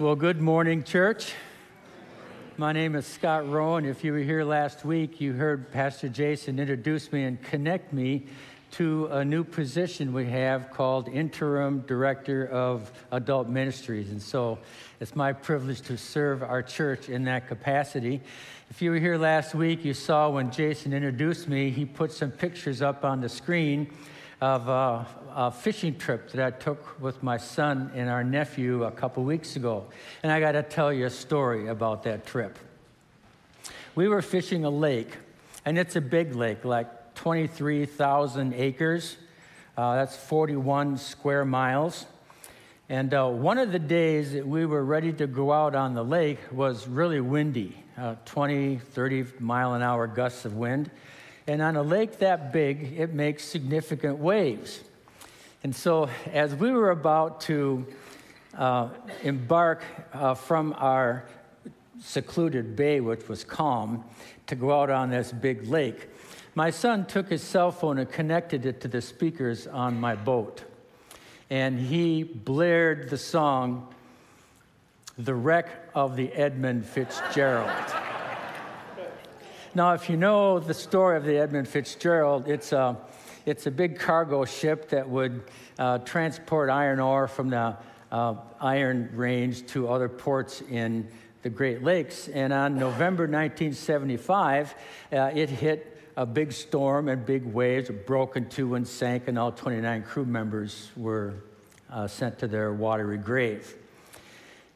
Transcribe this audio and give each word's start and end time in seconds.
Well, 0.00 0.16
good 0.16 0.40
morning, 0.40 0.82
church. 0.82 1.34
My 2.56 2.72
name 2.72 2.96
is 2.96 3.06
Scott 3.06 3.48
Rowan. 3.48 3.84
If 3.84 4.02
you 4.02 4.10
were 4.10 4.18
here 4.18 4.42
last 4.42 4.84
week, 4.84 5.20
you 5.20 5.34
heard 5.34 5.70
Pastor 5.70 6.08
Jason 6.08 6.58
introduce 6.58 7.12
me 7.12 7.22
and 7.22 7.40
connect 7.40 7.92
me 7.92 8.26
to 8.72 9.06
a 9.12 9.24
new 9.24 9.44
position 9.44 10.12
we 10.12 10.26
have 10.26 10.72
called 10.72 11.08
Interim 11.08 11.82
Director 11.86 12.48
of 12.48 12.90
Adult 13.12 13.48
Ministries. 13.48 14.10
And 14.10 14.20
so 14.20 14.58
it's 14.98 15.14
my 15.14 15.32
privilege 15.32 15.80
to 15.82 15.96
serve 15.96 16.42
our 16.42 16.60
church 16.60 17.08
in 17.08 17.22
that 17.26 17.46
capacity. 17.46 18.20
If 18.70 18.82
you 18.82 18.90
were 18.90 18.98
here 18.98 19.16
last 19.16 19.54
week, 19.54 19.84
you 19.84 19.94
saw 19.94 20.28
when 20.28 20.50
Jason 20.50 20.92
introduced 20.92 21.46
me, 21.46 21.70
he 21.70 21.84
put 21.84 22.10
some 22.10 22.32
pictures 22.32 22.82
up 22.82 23.04
on 23.04 23.20
the 23.20 23.28
screen 23.28 23.92
of 24.40 24.68
a, 24.68 25.06
a, 25.34 25.50
fishing 25.50 25.96
trip 25.96 26.30
that 26.32 26.44
I 26.44 26.50
took 26.50 27.00
with 27.00 27.22
my 27.22 27.36
son 27.36 27.90
and 27.94 28.10
our 28.10 28.24
nephew 28.24 28.84
a 28.84 28.90
couple 28.90 29.24
weeks 29.24 29.56
ago. 29.56 29.86
And 30.22 30.30
I 30.30 30.40
got 30.40 30.52
to 30.52 30.62
tell 30.62 30.92
you 30.92 31.06
a 31.06 31.10
story 31.10 31.68
about 31.68 32.02
that 32.04 32.26
trip. 32.26 32.58
We 33.94 34.08
were 34.08 34.22
fishing 34.22 34.64
a 34.64 34.70
lake, 34.70 35.16
and 35.64 35.78
it's 35.78 35.96
a 35.96 36.00
big 36.00 36.34
lake, 36.34 36.64
like 36.64 37.14
23,000 37.14 38.54
acres. 38.54 39.16
Uh, 39.76 39.96
that's 39.96 40.16
41 40.16 40.98
square 40.98 41.44
miles. 41.44 42.06
And 42.88 43.14
uh, 43.14 43.28
one 43.28 43.58
of 43.58 43.72
the 43.72 43.78
days 43.78 44.32
that 44.32 44.46
we 44.46 44.66
were 44.66 44.84
ready 44.84 45.12
to 45.14 45.26
go 45.26 45.52
out 45.52 45.74
on 45.74 45.94
the 45.94 46.04
lake 46.04 46.38
was 46.52 46.86
really 46.86 47.20
windy 47.20 47.76
uh, 47.96 48.16
20, 48.24 48.78
30 48.78 49.26
mile 49.38 49.74
an 49.74 49.82
hour 49.82 50.06
gusts 50.06 50.44
of 50.44 50.56
wind. 50.56 50.90
And 51.46 51.60
on 51.60 51.76
a 51.76 51.82
lake 51.82 52.18
that 52.20 52.52
big, 52.52 52.98
it 52.98 53.12
makes 53.12 53.44
significant 53.44 54.18
waves. 54.18 54.80
And 55.62 55.76
so, 55.76 56.08
as 56.32 56.54
we 56.54 56.72
were 56.72 56.90
about 56.90 57.42
to 57.42 57.86
uh, 58.56 58.88
embark 59.22 59.82
uh, 60.12 60.34
from 60.34 60.74
our 60.78 61.24
secluded 62.00 62.76
bay, 62.76 63.00
which 63.00 63.28
was 63.28 63.44
calm, 63.44 64.04
to 64.46 64.54
go 64.54 64.80
out 64.80 64.90
on 64.90 65.10
this 65.10 65.32
big 65.32 65.66
lake, 65.68 66.08
my 66.54 66.70
son 66.70 67.04
took 67.04 67.28
his 67.28 67.42
cell 67.42 67.72
phone 67.72 67.98
and 67.98 68.10
connected 68.10 68.64
it 68.64 68.80
to 68.82 68.88
the 68.88 69.02
speakers 69.02 69.66
on 69.66 70.00
my 70.00 70.14
boat. 70.14 70.62
And 71.50 71.78
he 71.78 72.22
blared 72.22 73.10
the 73.10 73.18
song, 73.18 73.92
The 75.18 75.34
Wreck 75.34 75.68
of 75.94 76.16
the 76.16 76.32
Edmund 76.32 76.86
Fitzgerald. 76.86 77.70
Now, 79.76 79.92
if 79.94 80.08
you 80.08 80.16
know 80.16 80.60
the 80.60 80.72
story 80.72 81.16
of 81.16 81.24
the 81.24 81.36
Edmund 81.36 81.66
Fitzgerald, 81.66 82.46
it's 82.46 82.70
a, 82.70 82.96
it's 83.44 83.66
a 83.66 83.72
big 83.72 83.98
cargo 83.98 84.44
ship 84.44 84.88
that 84.90 85.08
would 85.08 85.42
uh, 85.80 85.98
transport 85.98 86.70
iron 86.70 87.00
ore 87.00 87.26
from 87.26 87.50
the 87.50 87.76
uh, 88.12 88.36
Iron 88.60 89.10
Range 89.14 89.66
to 89.66 89.88
other 89.88 90.08
ports 90.08 90.62
in 90.70 91.08
the 91.42 91.50
Great 91.50 91.82
Lakes. 91.82 92.28
And 92.28 92.52
on 92.52 92.78
November 92.78 93.24
1975, 93.24 94.76
uh, 95.12 95.32
it 95.34 95.50
hit 95.50 96.00
a 96.16 96.24
big 96.24 96.52
storm 96.52 97.08
and 97.08 97.26
big 97.26 97.44
waves, 97.44 97.90
broke 98.06 98.36
into 98.36 98.76
and 98.76 98.86
sank, 98.86 99.26
and 99.26 99.36
all 99.36 99.50
29 99.50 100.04
crew 100.04 100.24
members 100.24 100.92
were 100.96 101.34
uh, 101.90 102.06
sent 102.06 102.38
to 102.38 102.46
their 102.46 102.72
watery 102.72 103.18
grave. 103.18 103.74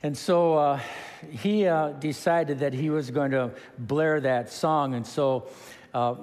And 0.03 0.17
so 0.17 0.55
uh, 0.55 0.81
he 1.31 1.67
uh, 1.67 1.91
decided 1.91 2.61
that 2.61 2.73
he 2.73 2.91
was 2.91 3.11
going 3.11 3.33
to 3.33 3.51
blare 3.79 4.21
that 4.21 4.53
song. 4.53 4.95
And 4.95 5.07
so 5.07 5.49
uh, 5.93 6.15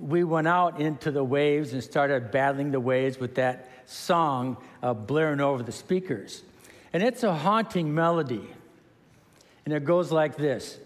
we 0.00 0.24
went 0.24 0.48
out 0.48 0.80
into 0.80 1.10
the 1.10 1.22
waves 1.22 1.72
and 1.72 1.82
started 1.82 2.30
battling 2.30 2.72
the 2.72 2.80
waves 2.80 3.18
with 3.18 3.36
that 3.36 3.68
song 3.86 4.56
uh, 4.82 4.94
blaring 4.94 5.40
over 5.40 5.62
the 5.62 5.72
speakers. 5.72 6.42
And 6.92 7.02
it's 7.02 7.22
a 7.22 7.34
haunting 7.34 7.94
melody. 7.94 8.48
And 9.64 9.74
it 9.74 9.84
goes 9.84 10.10
like 10.10 10.36
this 10.36 10.78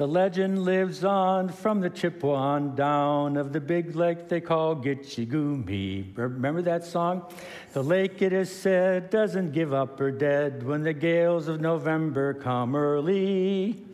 the 0.00 0.08
legend 0.08 0.64
lives 0.64 1.04
on 1.04 1.50
from 1.50 1.82
the 1.82 1.90
Chippewa 1.90 2.58
down 2.58 3.36
of 3.36 3.52
the 3.52 3.60
big 3.60 3.94
lake 3.94 4.30
they 4.30 4.40
call 4.40 4.74
Gitche 4.74 5.28
Gumee. 5.28 6.16
Remember 6.16 6.62
that 6.62 6.86
song? 6.86 7.30
The 7.74 7.84
lake, 7.84 8.22
it 8.22 8.32
is 8.32 8.50
said, 8.50 9.10
doesn't 9.10 9.52
give 9.52 9.74
up 9.74 10.00
or 10.00 10.10
dead 10.10 10.62
when 10.62 10.84
the 10.84 10.94
gales 10.94 11.48
of 11.48 11.60
November 11.60 12.32
come 12.32 12.74
early. 12.74 13.84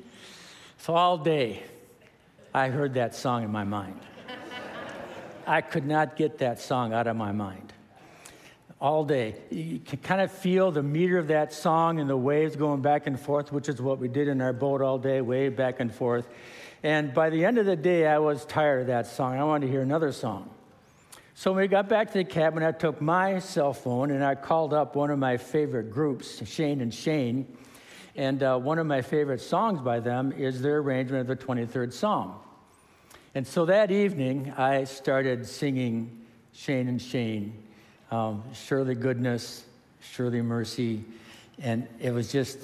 So 0.78 0.94
all 0.94 1.18
day, 1.18 1.64
I 2.54 2.68
heard 2.68 2.94
that 2.94 3.16
song 3.16 3.42
in 3.42 3.50
my 3.50 3.64
mind. 3.64 3.98
I 5.44 5.60
could 5.60 5.88
not 5.88 6.14
get 6.14 6.38
that 6.38 6.60
song 6.60 6.92
out 6.92 7.08
of 7.08 7.16
my 7.16 7.32
mind 7.32 7.72
all 8.80 9.04
day. 9.04 9.34
You 9.50 9.78
can 9.78 9.98
kind 9.98 10.20
of 10.20 10.30
feel 10.30 10.70
the 10.70 10.82
meter 10.82 11.18
of 11.18 11.28
that 11.28 11.52
song 11.52 11.98
and 11.98 12.08
the 12.08 12.16
waves 12.16 12.56
going 12.56 12.82
back 12.82 13.06
and 13.06 13.18
forth, 13.18 13.52
which 13.52 13.68
is 13.68 13.80
what 13.80 13.98
we 13.98 14.08
did 14.08 14.28
in 14.28 14.40
our 14.40 14.52
boat 14.52 14.82
all 14.82 14.98
day, 14.98 15.20
wave 15.20 15.56
back 15.56 15.80
and 15.80 15.94
forth. 15.94 16.28
And 16.82 17.14
by 17.14 17.30
the 17.30 17.44
end 17.44 17.58
of 17.58 17.66
the 17.66 17.76
day, 17.76 18.06
I 18.06 18.18
was 18.18 18.44
tired 18.44 18.82
of 18.82 18.86
that 18.88 19.06
song. 19.06 19.38
I 19.38 19.44
wanted 19.44 19.66
to 19.66 19.72
hear 19.72 19.82
another 19.82 20.12
song. 20.12 20.50
So 21.34 21.52
when 21.52 21.62
we 21.62 21.68
got 21.68 21.88
back 21.88 22.12
to 22.12 22.18
the 22.18 22.24
cabin, 22.24 22.62
I 22.62 22.72
took 22.72 23.00
my 23.00 23.40
cell 23.40 23.72
phone 23.72 24.10
and 24.10 24.24
I 24.24 24.34
called 24.34 24.72
up 24.72 24.94
one 24.94 25.10
of 25.10 25.18
my 25.18 25.36
favorite 25.36 25.90
groups, 25.90 26.46
Shane 26.46 26.80
and 26.80 26.92
Shane. 26.92 27.46
And 28.14 28.42
uh, 28.42 28.58
one 28.58 28.78
of 28.78 28.86
my 28.86 29.02
favorite 29.02 29.42
songs 29.42 29.80
by 29.80 30.00
them 30.00 30.32
is 30.32 30.62
their 30.62 30.78
arrangement 30.78 31.28
of 31.28 31.38
the 31.38 31.44
23rd 31.44 31.92
Psalm. 31.92 32.34
And 33.34 33.46
so 33.46 33.66
that 33.66 33.90
evening, 33.90 34.54
I 34.56 34.84
started 34.84 35.46
singing 35.46 36.24
Shane 36.52 36.88
and 36.88 37.00
Shane 37.00 37.65
um, 38.10 38.42
surely 38.54 38.94
goodness, 38.94 39.64
surely 40.00 40.42
mercy. 40.42 41.04
And 41.60 41.88
it 42.00 42.12
was 42.12 42.30
just, 42.30 42.58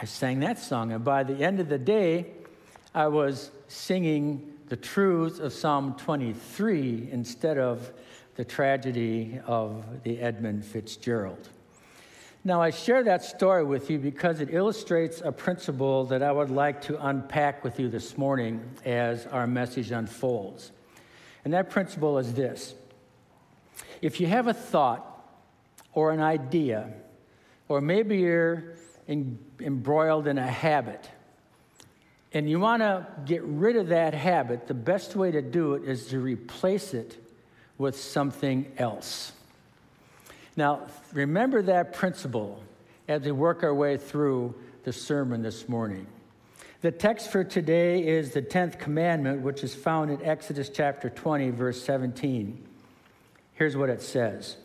I 0.00 0.04
sang 0.04 0.40
that 0.40 0.58
song. 0.58 0.92
And 0.92 1.04
by 1.04 1.22
the 1.24 1.42
end 1.42 1.60
of 1.60 1.68
the 1.68 1.78
day, 1.78 2.26
I 2.94 3.08
was 3.08 3.50
singing 3.68 4.52
the 4.68 4.76
truths 4.76 5.38
of 5.38 5.52
Psalm 5.52 5.94
23 5.98 7.08
instead 7.12 7.58
of 7.58 7.92
the 8.36 8.44
tragedy 8.44 9.40
of 9.46 9.84
the 10.02 10.20
Edmund 10.20 10.64
Fitzgerald. 10.64 11.48
Now, 12.46 12.60
I 12.60 12.70
share 12.70 13.02
that 13.04 13.24
story 13.24 13.64
with 13.64 13.88
you 13.88 13.98
because 13.98 14.40
it 14.40 14.52
illustrates 14.52 15.22
a 15.22 15.32
principle 15.32 16.04
that 16.06 16.22
I 16.22 16.30
would 16.30 16.50
like 16.50 16.82
to 16.82 17.06
unpack 17.06 17.64
with 17.64 17.80
you 17.80 17.88
this 17.88 18.18
morning 18.18 18.62
as 18.84 19.26
our 19.28 19.46
message 19.46 19.92
unfolds. 19.92 20.70
And 21.44 21.54
that 21.54 21.70
principle 21.70 22.18
is 22.18 22.34
this 22.34 22.74
if 24.04 24.20
you 24.20 24.26
have 24.26 24.48
a 24.48 24.52
thought 24.52 25.02
or 25.94 26.10
an 26.10 26.20
idea, 26.20 26.92
or 27.68 27.80
maybe 27.80 28.18
you're 28.18 28.74
in, 29.08 29.38
embroiled 29.60 30.26
in 30.26 30.36
a 30.36 30.46
habit, 30.46 31.08
and 32.34 32.50
you 32.50 32.60
want 32.60 32.82
to 32.82 33.06
get 33.24 33.42
rid 33.44 33.76
of 33.76 33.88
that 33.88 34.12
habit, 34.12 34.66
the 34.66 34.74
best 34.74 35.16
way 35.16 35.30
to 35.30 35.40
do 35.40 35.72
it 35.72 35.84
is 35.84 36.08
to 36.08 36.20
replace 36.20 36.92
it 36.92 37.16
with 37.78 37.98
something 37.98 38.70
else. 38.76 39.32
Now, 40.54 40.86
remember 41.14 41.62
that 41.62 41.94
principle 41.94 42.62
as 43.08 43.22
we 43.22 43.32
work 43.32 43.62
our 43.62 43.74
way 43.74 43.96
through 43.96 44.54
the 44.82 44.92
sermon 44.92 45.40
this 45.40 45.66
morning. 45.66 46.06
The 46.82 46.92
text 46.92 47.32
for 47.32 47.42
today 47.42 48.06
is 48.06 48.32
the 48.32 48.42
10th 48.42 48.78
commandment, 48.78 49.40
which 49.40 49.64
is 49.64 49.74
found 49.74 50.10
in 50.10 50.22
Exodus 50.22 50.68
chapter 50.68 51.08
20, 51.08 51.48
verse 51.48 51.80
17. 51.82 52.68
Here's 53.54 53.76
what 53.76 53.88
it 53.88 54.02
says 54.02 54.56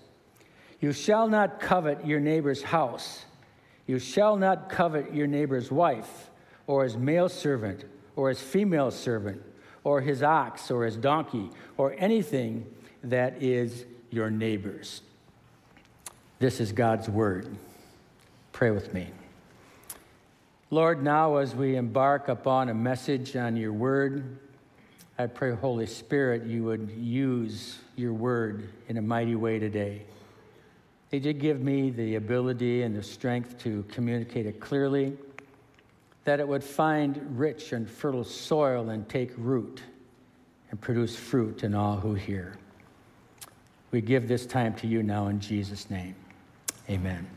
You 0.79 0.91
shall 0.91 1.27
not 1.27 1.59
covet 1.59 2.05
your 2.05 2.19
neighbor's 2.19 2.61
house. 2.61 3.25
You 3.87 3.97
shall 3.97 4.35
not 4.35 4.69
covet 4.69 5.15
your 5.15 5.25
neighbor's 5.25 5.71
wife, 5.71 6.29
or 6.67 6.83
his 6.83 6.95
male 6.95 7.27
servant, 7.27 7.85
or 8.15 8.29
his 8.29 8.39
female 8.39 8.91
servant, 8.91 9.41
or 9.83 10.01
his 10.01 10.21
ox, 10.21 10.69
or 10.69 10.85
his 10.85 10.95
donkey, 10.95 11.49
or 11.75 11.95
anything 11.97 12.67
that 13.03 13.41
is 13.41 13.85
your 14.11 14.29
neighbor's. 14.29 15.01
This 16.37 16.59
is 16.59 16.71
God's 16.71 17.09
word. 17.09 17.47
Pray 18.51 18.71
with 18.71 18.93
me. 18.93 19.07
Lord, 20.69 21.01
now 21.01 21.37
as 21.37 21.55
we 21.55 21.75
embark 21.75 22.27
upon 22.27 22.69
a 22.69 22.75
message 22.75 23.35
on 23.35 23.57
your 23.57 23.73
word, 23.73 24.37
I 25.19 25.27
pray, 25.27 25.53
Holy 25.53 25.85
Spirit, 25.85 26.45
you 26.45 26.63
would 26.63 26.89
use 26.97 27.79
your 27.97 28.13
word 28.13 28.69
in 28.87 28.95
a 28.95 29.01
mighty 29.01 29.35
way 29.35 29.59
today. 29.59 30.03
They 31.09 31.19
did 31.19 31.41
give 31.41 31.59
me 31.59 31.89
the 31.89 32.15
ability 32.15 32.83
and 32.83 32.95
the 32.95 33.03
strength 33.03 33.57
to 33.63 33.83
communicate 33.91 34.45
it 34.45 34.61
clearly, 34.61 35.17
that 36.23 36.39
it 36.39 36.47
would 36.47 36.63
find 36.63 37.37
rich 37.37 37.73
and 37.73 37.89
fertile 37.89 38.23
soil 38.23 38.91
and 38.91 39.09
take 39.09 39.31
root 39.35 39.83
and 40.71 40.79
produce 40.79 41.17
fruit 41.17 41.65
in 41.65 41.75
all 41.75 41.97
who 41.97 42.13
hear. 42.13 42.55
We 43.91 43.99
give 43.99 44.29
this 44.29 44.45
time 44.45 44.73
to 44.75 44.87
you 44.87 45.03
now 45.03 45.27
in 45.27 45.41
Jesus' 45.41 45.89
name. 45.89 46.15
Amen. 46.89 47.27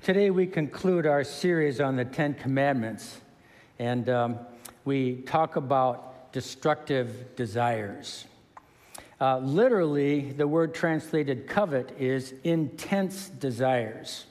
Today 0.00 0.30
we 0.30 0.46
conclude 0.46 1.04
our 1.04 1.24
series 1.24 1.78
on 1.78 1.96
the 1.96 2.06
Ten 2.06 2.32
Commandments, 2.32 3.20
and 3.78 4.08
um, 4.08 4.38
we 4.84 5.22
talk 5.22 5.56
about 5.56 6.32
destructive 6.32 7.36
desires. 7.36 8.26
Uh, 9.20 9.38
literally, 9.38 10.32
the 10.32 10.46
word 10.46 10.74
translated 10.74 11.46
covet 11.46 11.94
is 11.98 12.34
intense 12.42 13.28
desires. 13.28 14.26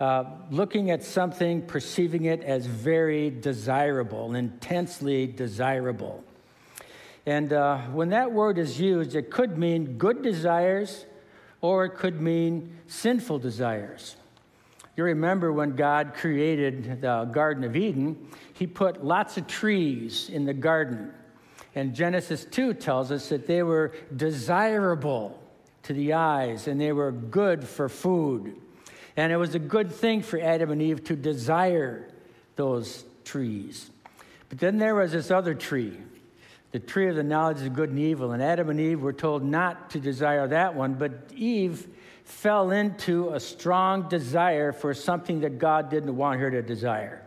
uh, 0.00 0.24
looking 0.50 0.90
at 0.90 1.02
something, 1.02 1.62
perceiving 1.62 2.26
it 2.26 2.42
as 2.42 2.66
very 2.66 3.30
desirable, 3.30 4.34
intensely 4.34 5.26
desirable. 5.26 6.22
And 7.26 7.52
uh, 7.52 7.78
when 7.88 8.10
that 8.10 8.32
word 8.32 8.58
is 8.58 8.80
used, 8.80 9.14
it 9.14 9.30
could 9.30 9.58
mean 9.58 9.98
good 9.98 10.22
desires 10.22 11.04
or 11.60 11.84
it 11.86 11.96
could 11.96 12.20
mean 12.20 12.78
sinful 12.86 13.40
desires. 13.40 14.16
You 14.98 15.04
remember 15.04 15.52
when 15.52 15.76
God 15.76 16.14
created 16.14 17.02
the 17.02 17.26
Garden 17.26 17.62
of 17.62 17.76
Eden, 17.76 18.26
He 18.54 18.66
put 18.66 19.04
lots 19.04 19.36
of 19.36 19.46
trees 19.46 20.28
in 20.28 20.44
the 20.44 20.52
garden. 20.52 21.12
And 21.76 21.94
Genesis 21.94 22.44
2 22.44 22.74
tells 22.74 23.12
us 23.12 23.28
that 23.28 23.46
they 23.46 23.62
were 23.62 23.92
desirable 24.16 25.40
to 25.84 25.92
the 25.92 26.14
eyes 26.14 26.66
and 26.66 26.80
they 26.80 26.90
were 26.90 27.12
good 27.12 27.62
for 27.62 27.88
food. 27.88 28.56
And 29.16 29.30
it 29.32 29.36
was 29.36 29.54
a 29.54 29.60
good 29.60 29.92
thing 29.92 30.20
for 30.20 30.40
Adam 30.40 30.72
and 30.72 30.82
Eve 30.82 31.04
to 31.04 31.14
desire 31.14 32.08
those 32.56 33.04
trees. 33.24 33.92
But 34.48 34.58
then 34.58 34.78
there 34.78 34.96
was 34.96 35.12
this 35.12 35.30
other 35.30 35.54
tree, 35.54 35.96
the 36.72 36.80
tree 36.80 37.08
of 37.08 37.14
the 37.14 37.22
knowledge 37.22 37.62
of 37.62 37.72
good 37.72 37.90
and 37.90 38.00
evil. 38.00 38.32
And 38.32 38.42
Adam 38.42 38.68
and 38.68 38.80
Eve 38.80 39.00
were 39.00 39.12
told 39.12 39.44
not 39.44 39.90
to 39.90 40.00
desire 40.00 40.48
that 40.48 40.74
one, 40.74 40.94
but 40.94 41.12
Eve 41.36 41.86
fell 42.28 42.72
into 42.72 43.30
a 43.30 43.40
strong 43.40 44.06
desire 44.06 44.70
for 44.70 44.92
something 44.92 45.40
that 45.40 45.58
God 45.58 45.88
didn't 45.88 46.14
want 46.14 46.38
her 46.40 46.50
to 46.50 46.60
desire. 46.60 47.22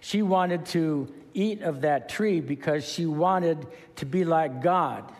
She 0.00 0.22
wanted 0.22 0.64
to 0.66 1.12
eat 1.34 1.60
of 1.60 1.82
that 1.82 2.08
tree 2.08 2.40
because 2.40 2.88
she 2.88 3.04
wanted 3.04 3.66
to 3.96 4.06
be 4.06 4.24
like 4.24 4.62
God 4.62 5.12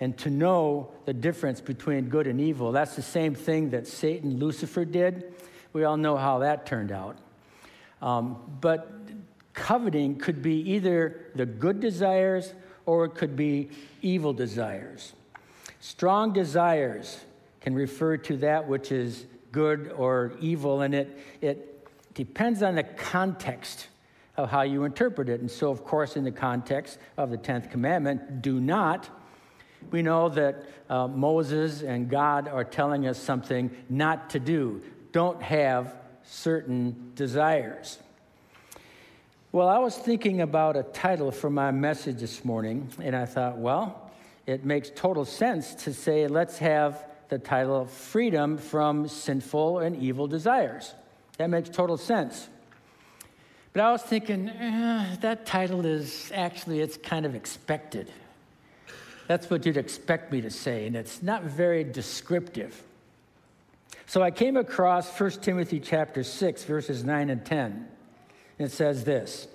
and 0.00 0.18
to 0.18 0.30
know 0.30 0.90
the 1.04 1.14
difference 1.14 1.60
between 1.60 2.08
good 2.08 2.26
and 2.26 2.40
evil. 2.40 2.72
That's 2.72 2.96
the 2.96 3.02
same 3.02 3.36
thing 3.36 3.70
that 3.70 3.86
Satan, 3.86 4.40
Lucifer 4.40 4.84
did. 4.84 5.32
We 5.72 5.84
all 5.84 5.96
know 5.96 6.16
how 6.16 6.40
that 6.40 6.66
turned 6.66 6.90
out. 6.90 7.16
Um, 8.02 8.36
but 8.60 8.90
coveting 9.54 10.16
could 10.16 10.42
be 10.42 10.72
either 10.72 11.26
the 11.36 11.46
good 11.46 11.78
desires 11.78 12.52
or 12.84 13.04
it 13.04 13.14
could 13.14 13.36
be 13.36 13.70
evil 14.02 14.32
desires. 14.32 15.12
Strong 15.78 16.32
desires 16.32 17.20
can 17.64 17.74
refer 17.74 18.18
to 18.18 18.36
that 18.36 18.68
which 18.68 18.92
is 18.92 19.24
good 19.50 19.90
or 19.96 20.34
evil, 20.38 20.82
and 20.82 20.94
it, 20.94 21.18
it 21.40 21.88
depends 22.12 22.62
on 22.62 22.74
the 22.74 22.82
context 22.82 23.86
of 24.36 24.50
how 24.50 24.60
you 24.60 24.84
interpret 24.84 25.30
it. 25.30 25.40
And 25.40 25.50
so, 25.50 25.70
of 25.70 25.82
course, 25.82 26.14
in 26.14 26.24
the 26.24 26.30
context 26.30 26.98
of 27.16 27.30
the 27.30 27.38
10th 27.38 27.70
commandment, 27.70 28.42
do 28.42 28.60
not, 28.60 29.08
we 29.90 30.02
know 30.02 30.28
that 30.28 30.66
uh, 30.90 31.08
Moses 31.08 31.80
and 31.80 32.10
God 32.10 32.48
are 32.48 32.64
telling 32.64 33.06
us 33.06 33.18
something 33.18 33.70
not 33.88 34.28
to 34.30 34.38
do. 34.38 34.82
Don't 35.12 35.42
have 35.42 35.96
certain 36.22 37.12
desires. 37.14 37.98
Well, 39.52 39.68
I 39.68 39.78
was 39.78 39.96
thinking 39.96 40.42
about 40.42 40.76
a 40.76 40.82
title 40.82 41.30
for 41.30 41.48
my 41.48 41.70
message 41.70 42.20
this 42.20 42.44
morning, 42.44 42.90
and 43.00 43.16
I 43.16 43.24
thought, 43.24 43.56
well, 43.56 44.10
it 44.44 44.66
makes 44.66 44.90
total 44.94 45.24
sense 45.24 45.74
to 45.84 45.94
say, 45.94 46.26
let's 46.26 46.58
have 46.58 47.06
the 47.28 47.38
title 47.38 47.80
of 47.80 47.90
Freedom 47.90 48.58
from 48.58 49.08
Sinful 49.08 49.80
and 49.80 49.96
Evil 49.96 50.26
Desires. 50.26 50.94
That 51.38 51.50
makes 51.50 51.68
total 51.68 51.96
sense. 51.96 52.48
But 53.72 53.82
I 53.82 53.90
was 53.90 54.02
thinking, 54.02 54.48
eh, 54.48 55.16
that 55.20 55.46
title 55.46 55.84
is 55.84 56.30
actually, 56.32 56.80
it's 56.80 56.96
kind 56.96 57.26
of 57.26 57.34
expected. 57.34 58.10
That's 59.26 59.50
what 59.50 59.66
you'd 59.66 59.76
expect 59.76 60.30
me 60.30 60.40
to 60.42 60.50
say, 60.50 60.86
and 60.86 60.94
it's 60.94 61.22
not 61.22 61.42
very 61.42 61.82
descriptive. 61.82 62.80
So 64.06 64.22
I 64.22 64.30
came 64.30 64.56
across 64.56 65.08
1 65.18 65.30
Timothy 65.42 65.80
chapter 65.80 66.22
6, 66.22 66.64
verses 66.64 67.04
9 67.04 67.30
and 67.30 67.44
10. 67.44 67.88
It 68.58 68.70
says 68.70 69.04
this 69.04 69.48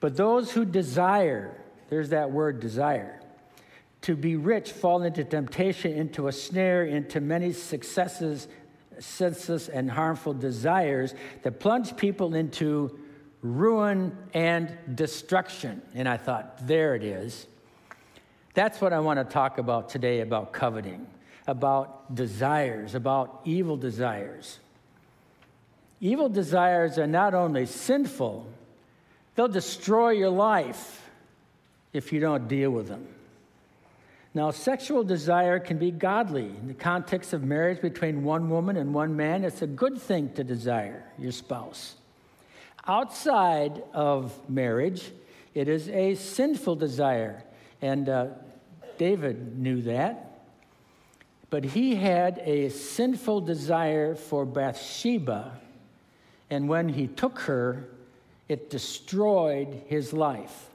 But 0.00 0.16
those 0.16 0.50
who 0.52 0.64
desire, 0.64 1.56
there's 1.88 2.08
that 2.08 2.32
word 2.32 2.58
desire, 2.58 3.19
to 4.02 4.16
be 4.16 4.36
rich 4.36 4.72
fall 4.72 5.02
into 5.02 5.24
temptation, 5.24 5.92
into 5.92 6.28
a 6.28 6.32
snare, 6.32 6.84
into 6.84 7.20
many 7.20 7.52
successes, 7.52 8.48
senseless 8.98 9.68
and 9.68 9.90
harmful 9.90 10.32
desires 10.34 11.14
that 11.42 11.60
plunge 11.60 11.96
people 11.96 12.34
into 12.34 12.98
ruin 13.42 14.16
and 14.34 14.76
destruction. 14.94 15.82
And 15.94 16.08
I 16.08 16.16
thought, 16.16 16.66
there 16.66 16.94
it 16.94 17.02
is. 17.02 17.46
That's 18.54 18.80
what 18.80 18.92
I 18.92 19.00
want 19.00 19.18
to 19.18 19.24
talk 19.24 19.58
about 19.58 19.88
today 19.88 20.20
about 20.20 20.52
coveting, 20.52 21.06
about 21.46 22.14
desires, 22.14 22.94
about 22.94 23.40
evil 23.44 23.76
desires. 23.76 24.58
Evil 26.00 26.28
desires 26.28 26.98
are 26.98 27.06
not 27.06 27.34
only 27.34 27.66
sinful, 27.66 28.46
they'll 29.34 29.48
destroy 29.48 30.10
your 30.10 30.30
life 30.30 31.08
if 31.92 32.12
you 32.12 32.20
don't 32.20 32.48
deal 32.48 32.70
with 32.70 32.88
them. 32.88 33.06
Now, 34.32 34.50
sexual 34.50 35.02
desire 35.02 35.58
can 35.58 35.78
be 35.78 35.90
godly. 35.90 36.46
In 36.46 36.68
the 36.68 36.74
context 36.74 37.32
of 37.32 37.42
marriage 37.42 37.80
between 37.80 38.22
one 38.22 38.48
woman 38.48 38.76
and 38.76 38.94
one 38.94 39.16
man, 39.16 39.44
it's 39.44 39.62
a 39.62 39.66
good 39.66 40.00
thing 40.00 40.32
to 40.34 40.44
desire 40.44 41.04
your 41.18 41.32
spouse. 41.32 41.96
Outside 42.86 43.82
of 43.92 44.32
marriage, 44.48 45.10
it 45.54 45.68
is 45.68 45.88
a 45.88 46.14
sinful 46.14 46.76
desire. 46.76 47.42
And 47.82 48.08
uh, 48.08 48.26
David 48.98 49.58
knew 49.58 49.82
that. 49.82 50.42
But 51.50 51.64
he 51.64 51.96
had 51.96 52.40
a 52.44 52.68
sinful 52.68 53.40
desire 53.40 54.14
for 54.14 54.44
Bathsheba 54.44 55.60
and 56.50 56.68
when 56.68 56.88
he 56.88 57.06
took 57.06 57.38
her, 57.40 57.88
it 58.48 58.68
destroyed 58.68 59.82
his 59.86 60.12
life. 60.12 60.68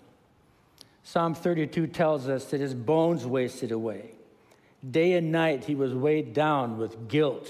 Psalm 1.08 1.36
32 1.36 1.86
tells 1.86 2.28
us 2.28 2.46
that 2.46 2.60
his 2.60 2.74
bones 2.74 3.28
wasted 3.28 3.72
away. 3.72 4.10
Day 4.90 5.14
and 5.14 5.32
night 5.32 5.64
he 5.64 5.76
was 5.76 5.94
weighed 5.94 6.34
down 6.34 6.80
with 6.80 7.08
guilt. 7.08 7.48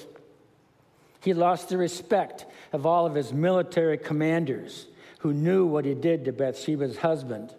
He 1.22 1.34
lost 1.34 1.70
the 1.70 1.78
respect 1.78 2.46
of 2.74 2.86
all 2.86 3.06
of 3.06 3.16
his 3.16 3.32
military 3.32 3.98
commanders 3.98 4.88
who 5.20 5.34
knew 5.34 5.66
what 5.66 5.86
he 5.86 5.94
did 5.94 6.26
to 6.26 6.34
Bathsheba's 6.34 6.98
husband. 6.98 7.56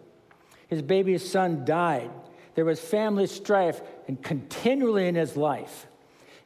His 0.68 0.82
baby 0.82 1.16
son 1.16 1.64
died. 1.64 2.10
There 2.56 2.66
was 2.66 2.78
family 2.78 3.26
strife 3.26 3.80
and 4.06 4.22
continually 4.22 5.08
in 5.08 5.14
his 5.14 5.34
life. 5.34 5.86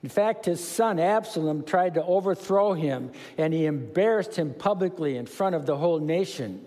In 0.04 0.08
fact, 0.08 0.46
his 0.46 0.66
son 0.66 1.00
Absalom 1.00 1.64
tried 1.64 1.94
to 1.94 2.04
overthrow 2.04 2.72
him, 2.72 3.10
and 3.36 3.52
he 3.52 3.66
embarrassed 3.66 4.36
him 4.36 4.54
publicly 4.54 5.16
in 5.16 5.26
front 5.26 5.56
of 5.56 5.66
the 5.66 5.76
whole 5.76 5.98
nation. 5.98 6.64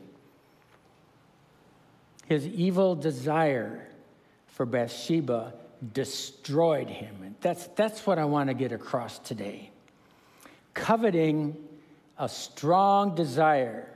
His 2.27 2.47
evil 2.47 2.95
desire 2.95 3.87
for 4.47 4.65
Bathsheba 4.65 5.53
destroyed 5.93 6.89
him. 6.89 7.15
And 7.23 7.35
that's, 7.41 7.67
that's 7.75 8.07
what 8.07 8.17
I 8.17 8.25
want 8.25 8.49
to 8.49 8.53
get 8.53 8.71
across 8.71 9.19
today. 9.19 9.71
Coveting 10.73 11.57
a 12.17 12.29
strong 12.29 13.15
desire 13.15 13.89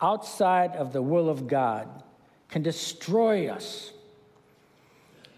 outside 0.00 0.76
of 0.76 0.92
the 0.92 1.02
will 1.02 1.28
of 1.28 1.46
God 1.46 2.02
can 2.48 2.62
destroy 2.62 3.48
us 3.48 3.92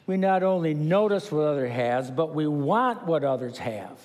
we 0.07 0.17
not 0.17 0.43
only 0.43 0.75
notice 0.75 1.31
what 1.31 1.45
others 1.45 1.71
have, 1.71 2.17
but 2.17 2.35
we 2.35 2.47
want 2.47 3.07
what 3.07 3.25
others 3.25 3.59
have. 3.59 3.99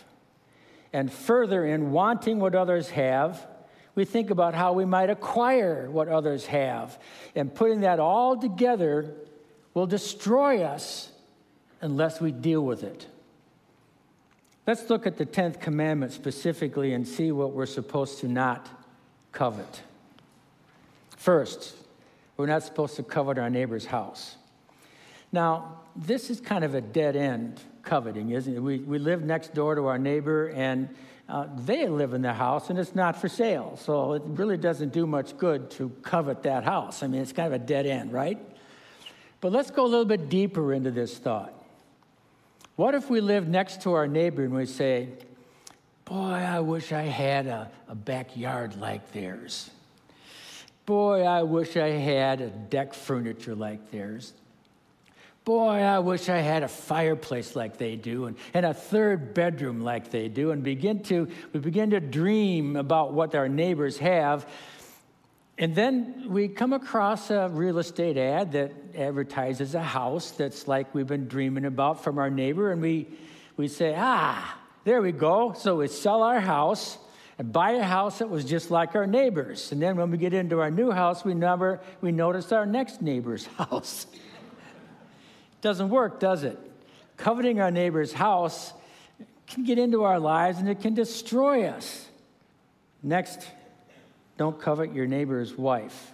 And 0.93 1.11
further, 1.11 1.65
in 1.65 1.91
wanting 1.91 2.39
what 2.39 2.55
others 2.55 2.89
have, 2.89 3.45
we 3.97 4.05
think 4.05 4.29
about 4.29 4.53
how 4.53 4.73
we 4.73 4.85
might 4.85 5.09
acquire 5.09 5.89
what 5.89 6.07
others 6.07 6.45
have. 6.45 6.99
And 7.35 7.53
putting 7.53 7.81
that 7.81 7.99
all 7.99 8.37
together 8.37 9.11
will 9.73 9.87
destroy 9.87 10.61
us 10.61 11.11
unless 11.81 12.21
we 12.21 12.31
deal 12.31 12.61
with 12.61 12.83
it. 12.83 13.07
Let's 14.67 14.87
look 14.91 15.07
at 15.07 15.17
the 15.17 15.25
10th 15.25 15.59
commandment 15.59 16.11
specifically 16.11 16.93
and 16.93 17.07
see 17.07 17.31
what 17.31 17.53
we're 17.53 17.65
supposed 17.65 18.19
to 18.19 18.27
not 18.27 18.69
covet. 19.31 19.81
First, 21.15 21.75
we're 22.37 22.45
not 22.45 22.61
supposed 22.61 22.97
to 22.97 23.03
covet 23.03 23.39
our 23.39 23.49
neighbor's 23.49 23.87
house. 23.87 24.35
Now, 25.31 25.79
this 25.95 26.29
is 26.29 26.39
kind 26.39 26.63
of 26.63 26.75
a 26.75 26.81
dead 26.81 27.15
end 27.15 27.59
coveting, 27.81 28.29
isn't 28.29 28.57
it? 28.57 28.59
We, 28.59 28.77
we 28.77 28.99
live 28.99 29.23
next 29.23 29.55
door 29.55 29.73
to 29.73 29.87
our 29.87 29.97
neighbor, 29.97 30.49
and 30.49 30.87
uh, 31.29 31.47
they 31.57 31.87
live 31.87 32.13
in 32.13 32.21
the 32.21 32.33
house, 32.33 32.69
and 32.69 32.79
it's 32.79 32.95
not 32.95 33.19
for 33.19 33.27
sale. 33.27 33.77
So 33.81 34.13
it 34.13 34.21
really 34.25 34.57
doesn't 34.57 34.93
do 34.93 35.05
much 35.05 35.37
good 35.37 35.69
to 35.71 35.89
covet 36.01 36.43
that 36.43 36.63
house. 36.63 37.03
I 37.03 37.07
mean, 37.07 37.21
it's 37.21 37.33
kind 37.33 37.53
of 37.53 37.61
a 37.61 37.65
dead 37.65 37.85
end, 37.85 38.13
right? 38.13 38.39
But 39.41 39.51
let's 39.51 39.69
go 39.69 39.85
a 39.85 39.87
little 39.87 40.05
bit 40.05 40.29
deeper 40.29 40.73
into 40.73 40.91
this 40.91 41.17
thought. 41.17 41.53
What 42.75 42.95
if 42.95 43.09
we 43.09 43.21
live 43.21 43.47
next 43.47 43.81
to 43.81 43.93
our 43.93 44.07
neighbor 44.07 44.43
and 44.43 44.53
we 44.53 44.65
say, 44.65 45.09
Boy, 46.05 46.15
I 46.15 46.61
wish 46.61 46.93
I 46.93 47.01
had 47.01 47.47
a, 47.47 47.69
a 47.89 47.95
backyard 47.95 48.77
like 48.77 49.11
theirs. 49.11 49.69
Boy, 50.85 51.23
I 51.23 51.43
wish 51.43 51.75
I 51.75 51.89
had 51.89 52.39
a 52.39 52.49
deck 52.49 52.93
furniture 52.93 53.55
like 53.55 53.91
theirs. 53.91 54.31
Boy, 55.47 55.75
I 55.75 55.99
wish 55.99 56.27
I 56.27 56.39
had 56.39 56.63
a 56.63 56.67
fireplace 56.67 57.55
like 57.55 57.77
they 57.77 57.95
do 57.95 58.25
and, 58.25 58.35
and 58.53 58.65
a 58.65 58.73
third 58.73 59.33
bedroom 59.33 59.79
like 59.79 60.11
they 60.11 60.27
do. 60.27 60.51
And 60.51 60.61
begin 60.61 61.03
to, 61.03 61.29
we 61.53 61.61
begin 61.61 61.91
to 61.91 62.01
dream 62.01 62.75
about 62.75 63.13
what 63.13 63.33
our 63.33 63.47
neighbors 63.47 63.97
have. 63.99 64.45
And 65.57 65.73
then 65.73 66.25
we 66.27 66.49
come 66.49 66.73
across 66.73 67.29
a 67.29 67.47
real 67.47 67.77
estate 67.77 68.17
ad 68.17 68.51
that 68.51 68.73
advertises 68.93 69.73
a 69.73 69.81
house 69.81 70.31
that's 70.31 70.67
like 70.67 70.93
we've 70.93 71.07
been 71.07 71.29
dreaming 71.29 71.63
about 71.63 72.03
from 72.03 72.17
our 72.17 72.29
neighbor. 72.29 72.73
And 72.73 72.81
we, 72.81 73.07
we 73.55 73.69
say, 73.69 73.95
ah, 73.97 74.59
there 74.83 75.01
we 75.01 75.13
go. 75.13 75.53
So 75.53 75.77
we 75.77 75.87
sell 75.87 76.23
our 76.23 76.41
house 76.41 76.97
and 77.37 77.53
buy 77.53 77.71
a 77.71 77.83
house 77.83 78.19
that 78.19 78.29
was 78.29 78.43
just 78.43 78.69
like 78.69 78.95
our 78.95 79.07
neighbor's. 79.07 79.71
And 79.71 79.81
then 79.81 79.95
when 79.95 80.11
we 80.11 80.17
get 80.17 80.33
into 80.33 80.59
our 80.59 80.71
new 80.71 80.91
house, 80.91 81.23
we 81.23 81.33
never 81.33 81.79
we 82.01 82.11
notice 82.11 82.51
our 82.51 82.65
next 82.65 83.01
neighbor's 83.01 83.45
house. 83.57 84.07
Doesn't 85.61 85.89
work, 85.89 86.19
does 86.19 86.43
it? 86.43 86.57
Coveting 87.17 87.59
our 87.59 87.71
neighbor's 87.71 88.13
house 88.13 88.73
can 89.47 89.63
get 89.63 89.79
into 89.79 90.03
our 90.03 90.19
lives 90.19 90.59
and 90.59 90.69
it 90.69 90.81
can 90.81 90.93
destroy 90.93 91.67
us. 91.67 92.05
Next, 93.01 93.47
don't 94.37 94.59
covet 94.59 94.93
your 94.93 95.07
neighbor's 95.07 95.57
wife. 95.57 96.11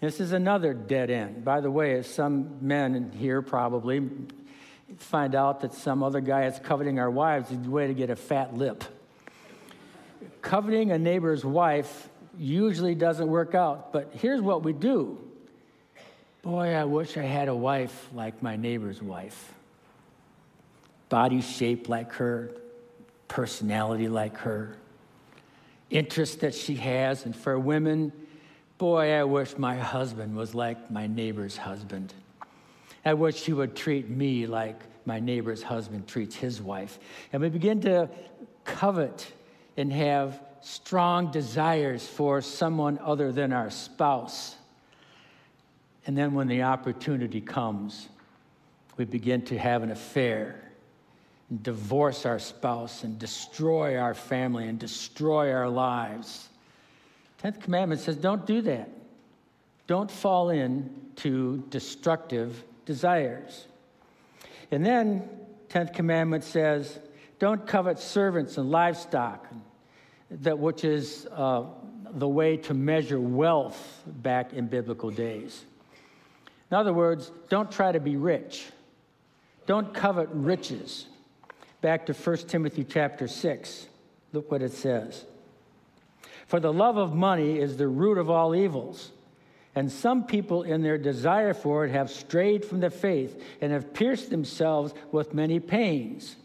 This 0.00 0.20
is 0.20 0.32
another 0.32 0.74
dead 0.74 1.10
end. 1.10 1.44
By 1.44 1.60
the 1.60 1.70
way, 1.70 1.94
as 1.94 2.12
some 2.12 2.58
men 2.60 3.12
here 3.16 3.40
probably 3.40 4.10
find 4.98 5.34
out 5.34 5.60
that 5.60 5.72
some 5.74 6.02
other 6.02 6.20
guy 6.20 6.46
is 6.46 6.58
coveting 6.58 6.98
our 6.98 7.10
wives, 7.10 7.50
is 7.50 7.66
a 7.66 7.70
way 7.70 7.86
to 7.86 7.94
get 7.94 8.10
a 8.10 8.16
fat 8.16 8.54
lip. 8.54 8.84
Coveting 10.42 10.90
a 10.90 10.98
neighbor's 10.98 11.44
wife 11.44 12.08
usually 12.36 12.94
doesn't 12.94 13.28
work 13.28 13.54
out, 13.54 13.92
but 13.92 14.10
here's 14.12 14.40
what 14.40 14.62
we 14.64 14.72
do 14.72 15.18
Boy, 16.42 16.74
I 16.74 16.84
wish 16.84 17.16
I 17.16 17.22
had 17.22 17.48
a 17.48 17.54
wife 17.54 18.08
like 18.12 18.42
my 18.42 18.56
neighbor's 18.56 19.00
wife. 19.00 19.54
Body 21.08 21.40
shape 21.40 21.88
like 21.88 22.12
her, 22.14 22.50
personality 23.28 24.08
like 24.08 24.36
her, 24.38 24.76
interest 25.88 26.40
that 26.40 26.54
she 26.54 26.74
has. 26.76 27.24
And 27.26 27.36
for 27.36 27.58
women, 27.58 28.12
boy, 28.78 29.12
I 29.12 29.22
wish 29.22 29.56
my 29.56 29.76
husband 29.76 30.36
was 30.36 30.52
like 30.54 30.90
my 30.90 31.06
neighbor's 31.06 31.56
husband. 31.56 32.12
I 33.04 33.14
wish 33.14 33.44
he 33.44 33.52
would 33.52 33.76
treat 33.76 34.08
me 34.08 34.46
like 34.46 34.80
my 35.04 35.20
neighbor's 35.20 35.62
husband 35.62 36.08
treats 36.08 36.34
his 36.34 36.60
wife. 36.60 36.98
And 37.32 37.42
we 37.42 37.50
begin 37.50 37.80
to 37.82 38.08
covet 38.64 39.32
and 39.76 39.92
have 39.92 40.40
strong 40.60 41.30
desires 41.30 42.06
for 42.06 42.40
someone 42.40 42.98
other 43.02 43.32
than 43.32 43.52
our 43.52 43.70
spouse. 43.70 44.56
And 46.06 46.16
then 46.16 46.34
when 46.34 46.48
the 46.48 46.62
opportunity 46.62 47.40
comes, 47.40 48.08
we 48.96 49.04
begin 49.04 49.42
to 49.42 49.58
have 49.58 49.82
an 49.82 49.90
affair 49.90 50.72
and 51.48 51.62
divorce 51.62 52.26
our 52.26 52.38
spouse 52.38 53.04
and 53.04 53.18
destroy 53.18 53.98
our 53.98 54.14
family 54.14 54.68
and 54.68 54.78
destroy 54.78 55.52
our 55.52 55.68
lives. 55.68 56.48
Tenth 57.38 57.60
commandment 57.60 58.00
says, 58.00 58.16
don't 58.16 58.46
do 58.46 58.62
that. 58.62 58.90
Don't 59.86 60.10
fall 60.10 60.50
into 60.50 61.64
destructive 61.68 62.62
desires. 62.84 63.66
And 64.70 64.84
then, 64.84 65.28
tenth 65.68 65.92
commandment 65.92 66.44
says, 66.44 66.98
don't 67.38 67.66
covet 67.66 67.98
servants 67.98 68.56
and 68.56 68.70
livestock, 68.70 69.46
that 70.30 70.58
which 70.58 70.84
is 70.84 71.26
uh, 71.32 71.64
the 72.12 72.28
way 72.28 72.56
to 72.56 72.74
measure 72.74 73.20
wealth 73.20 74.02
back 74.06 74.52
in 74.52 74.66
biblical 74.66 75.10
days. 75.10 75.64
In 76.72 76.78
other 76.78 76.94
words, 76.94 77.30
don't 77.50 77.70
try 77.70 77.92
to 77.92 78.00
be 78.00 78.16
rich. 78.16 78.64
Don't 79.66 79.92
covet 79.92 80.30
riches. 80.32 81.04
Back 81.82 82.06
to 82.06 82.14
1 82.14 82.36
Timothy 82.48 82.82
chapter 82.82 83.28
6. 83.28 83.86
Look 84.32 84.50
what 84.50 84.62
it 84.62 84.72
says. 84.72 85.26
For 86.46 86.60
the 86.60 86.72
love 86.72 86.96
of 86.96 87.14
money 87.14 87.58
is 87.58 87.76
the 87.76 87.88
root 87.88 88.16
of 88.16 88.30
all 88.30 88.54
evils. 88.54 89.10
And 89.74 89.92
some 89.92 90.24
people, 90.24 90.62
in 90.62 90.80
their 90.80 90.96
desire 90.96 91.52
for 91.52 91.84
it, 91.84 91.90
have 91.90 92.08
strayed 92.08 92.64
from 92.64 92.80
the 92.80 92.88
faith 92.88 93.38
and 93.60 93.70
have 93.70 93.92
pierced 93.92 94.30
themselves 94.30 94.94
with 95.10 95.34
many 95.34 95.60
pains. 95.60 96.36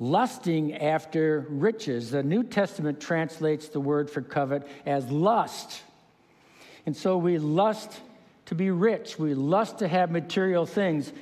Lusting 0.00 0.74
after 0.74 1.46
riches. 1.48 2.10
The 2.10 2.24
New 2.24 2.42
Testament 2.42 3.00
translates 3.00 3.68
the 3.68 3.78
word 3.78 4.10
for 4.10 4.22
covet 4.22 4.66
as 4.84 5.08
lust. 5.08 5.82
And 6.84 6.96
so 6.96 7.16
we 7.16 7.38
lust 7.38 8.00
to 8.46 8.54
be 8.54 8.70
rich. 8.70 9.18
We 9.18 9.34
lust 9.34 9.78
to 9.78 9.88
have 9.88 10.10
material 10.10 10.66
things. 10.66 11.12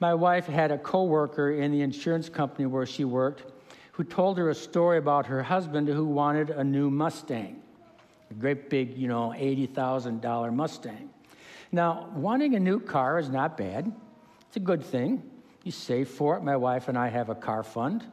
My 0.00 0.14
wife 0.14 0.46
had 0.46 0.70
a 0.70 0.78
coworker 0.78 1.50
in 1.50 1.72
the 1.72 1.82
insurance 1.82 2.28
company 2.28 2.66
where 2.66 2.86
she 2.86 3.04
worked 3.04 3.52
who 3.98 4.04
told 4.04 4.38
her 4.38 4.48
a 4.48 4.54
story 4.54 4.96
about 4.96 5.26
her 5.26 5.42
husband 5.42 5.88
who 5.88 6.04
wanted 6.04 6.50
a 6.50 6.62
new 6.62 6.88
Mustang, 6.88 7.60
a 8.30 8.34
great 8.34 8.70
big, 8.70 8.96
you 8.96 9.08
know, 9.08 9.34
$80,000 9.36 10.54
Mustang. 10.54 11.10
Now, 11.72 12.08
wanting 12.14 12.54
a 12.54 12.60
new 12.60 12.78
car 12.78 13.18
is 13.18 13.28
not 13.28 13.56
bad. 13.56 13.92
It's 14.46 14.56
a 14.56 14.60
good 14.60 14.84
thing. 14.84 15.28
You 15.64 15.72
save 15.72 16.08
for 16.08 16.36
it. 16.36 16.44
My 16.44 16.56
wife 16.56 16.86
and 16.86 16.96
I 16.96 17.08
have 17.08 17.28
a 17.28 17.34
car 17.34 17.64
fund. 17.64 18.04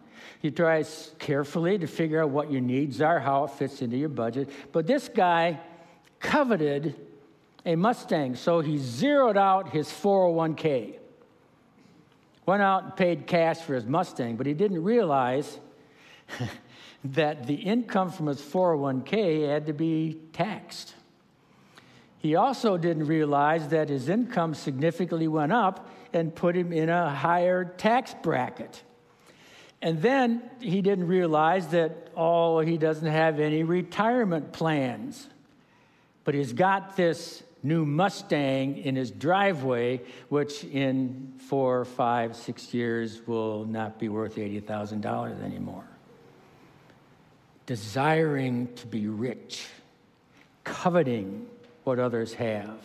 You 0.42 0.50
try 0.50 0.84
carefully 1.20 1.78
to 1.78 1.86
figure 1.86 2.24
out 2.24 2.32
what 2.32 2.52
your 2.52 2.62
needs 2.62 3.00
are, 3.00 3.20
how 3.20 3.44
it 3.44 3.52
fits 3.52 3.84
into 3.84 3.96
your 3.96 4.10
budget. 4.10 4.50
But 4.72 4.88
this 4.88 5.08
guy 5.08 5.60
coveted 6.20 6.96
a 7.66 7.76
Mustang, 7.76 8.36
so 8.36 8.60
he 8.60 8.78
zeroed 8.78 9.38
out 9.38 9.70
his 9.70 9.88
401k. 9.88 11.00
Went 12.46 12.62
out 12.62 12.84
and 12.84 12.96
paid 12.96 13.26
cash 13.26 13.58
for 13.58 13.74
his 13.74 13.86
Mustang, 13.86 14.36
but 14.36 14.46
he 14.46 14.54
didn't 14.54 14.84
realize 14.84 15.60
that 17.04 17.48
the 17.48 17.56
income 17.56 18.12
from 18.12 18.28
his 18.28 18.40
401k 18.40 19.48
had 19.48 19.66
to 19.66 19.74
be 19.74 20.20
taxed. 20.32 20.94
He 22.20 22.36
also 22.36 22.78
didn't 22.78 23.06
realize 23.06 23.68
that 23.70 23.90
his 23.90 24.10
income 24.10 24.54
significantly 24.54 25.28
went 25.28 25.52
up 25.52 25.90
and 26.14 26.34
put 26.34 26.56
him 26.56 26.72
in 26.72 26.90
a 26.90 27.10
higher 27.10 27.66
tax 27.66 28.16
bracket. 28.22 28.84
And 29.82 30.02
then 30.02 30.50
he 30.60 30.82
didn't 30.82 31.08
realize 31.08 31.68
that, 31.68 32.10
oh, 32.16 32.60
he 32.60 32.78
doesn't 32.78 33.08
have 33.08 33.40
any 33.40 33.64
retirement 33.64 34.54
plans. 34.54 35.30
But 36.24 36.34
he's 36.34 36.54
got 36.54 36.96
this 36.96 37.44
new 37.66 37.84
Mustang 37.86 38.78
in 38.78 38.96
his 38.96 39.10
driveway, 39.10 40.00
which 40.30 40.64
in 40.64 41.34
four, 41.50 41.84
five, 41.84 42.36
six 42.36 42.74
years 42.74 43.26
will 43.26 43.66
not 43.66 44.00
be 44.00 44.08
worth 44.08 44.36
$80,000 44.36 45.44
anymore. 45.44 45.84
Desiring 47.66 48.72
to 48.76 48.86
be 48.86 49.08
rich, 49.08 49.66
coveting 50.64 51.48
what 51.84 51.98
others 51.98 52.34
have. 52.36 52.78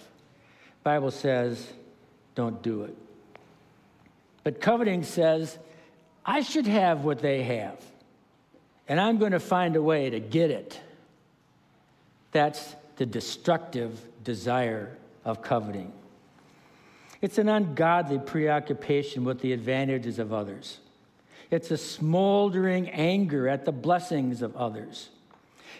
Bible 0.82 1.10
says, 1.10 1.72
don't 2.34 2.62
do 2.62 2.84
it. 2.84 2.96
But 4.42 4.62
coveting 4.62 5.02
says, 5.02 5.58
I 6.24 6.40
should 6.40 6.66
have 6.66 7.04
what 7.04 7.18
they 7.18 7.42
have, 7.42 7.78
and 8.88 8.98
I'm 8.98 9.18
going 9.18 9.32
to 9.32 9.40
find 9.40 9.76
a 9.76 9.82
way 9.82 10.08
to 10.08 10.20
get 10.20 10.50
it. 10.50 10.80
That's 12.32 12.74
the 13.00 13.06
destructive 13.06 13.98
desire 14.24 14.94
of 15.24 15.40
coveting. 15.40 15.90
It's 17.22 17.38
an 17.38 17.48
ungodly 17.48 18.18
preoccupation 18.18 19.24
with 19.24 19.40
the 19.40 19.54
advantages 19.54 20.18
of 20.18 20.34
others. 20.34 20.80
It's 21.50 21.70
a 21.70 21.78
smoldering 21.78 22.90
anger 22.90 23.48
at 23.48 23.64
the 23.64 23.72
blessings 23.72 24.42
of 24.42 24.54
others. 24.54 25.08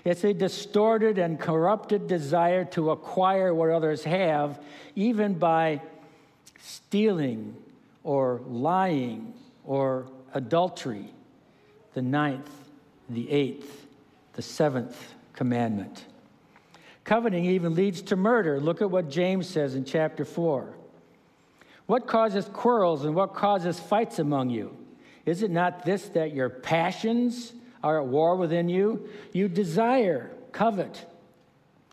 It's 0.03 0.25
a 0.25 0.33
distorted 0.33 1.19
and 1.19 1.39
corrupted 1.39 2.07
desire 2.09 2.65
to 2.77 2.91
acquire 2.91 3.53
what 3.53 3.69
others 3.69 4.03
have, 4.05 4.59
even 4.97 5.35
by 5.35 5.83
stealing 6.59 7.55
or 8.03 8.41
lying 8.47 9.35
or 9.67 10.07
adultery. 10.33 11.13
The 11.93 12.01
ninth, 12.01 12.51
the 13.11 13.31
eighth, 13.31 13.87
the 14.33 14.43
seventh 14.43 15.13
commandment. 15.35 16.07
Coveting 17.05 17.47
even 17.47 17.75
leads 17.75 18.03
to 18.03 18.17
murder. 18.17 18.61
Look 18.61 18.83
at 18.83 18.91
what 18.91 19.11
James 19.11 19.49
says 19.49 19.75
in 19.75 19.85
chapter 19.85 20.25
4. 20.25 20.75
What 21.87 22.07
causes 22.07 22.49
quarrels 22.53 23.05
and 23.05 23.15
what 23.15 23.35
causes 23.35 23.81
fights 23.81 24.19
among 24.19 24.51
you? 24.51 24.77
Is 25.27 25.43
it 25.43 25.51
not 25.51 25.85
this 25.85 26.09
that 26.11 26.35
your 26.35 26.49
passions 26.49 27.53
are 27.83 28.01
at 28.01 28.07
war 28.07 28.37
within 28.37 28.69
you? 28.69 29.09
You 29.33 29.49
desire, 29.49 30.31
covet, 30.53 31.07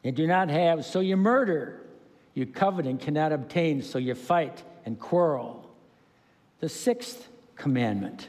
and 0.03 0.15
do 0.15 0.27
not 0.27 0.49
have, 0.49 0.85
so 0.85 0.99
you 0.99 1.17
murder. 1.17 1.81
You 2.33 2.45
covet 2.45 2.85
and 2.85 2.99
cannot 2.99 3.31
obtain, 3.31 3.81
so 3.81 3.97
you 3.97 4.13
fight 4.13 4.61
and 4.85 4.99
quarrel. 4.99 5.67
The 6.59 6.69
sixth 6.69 7.27
commandment. 7.55 8.27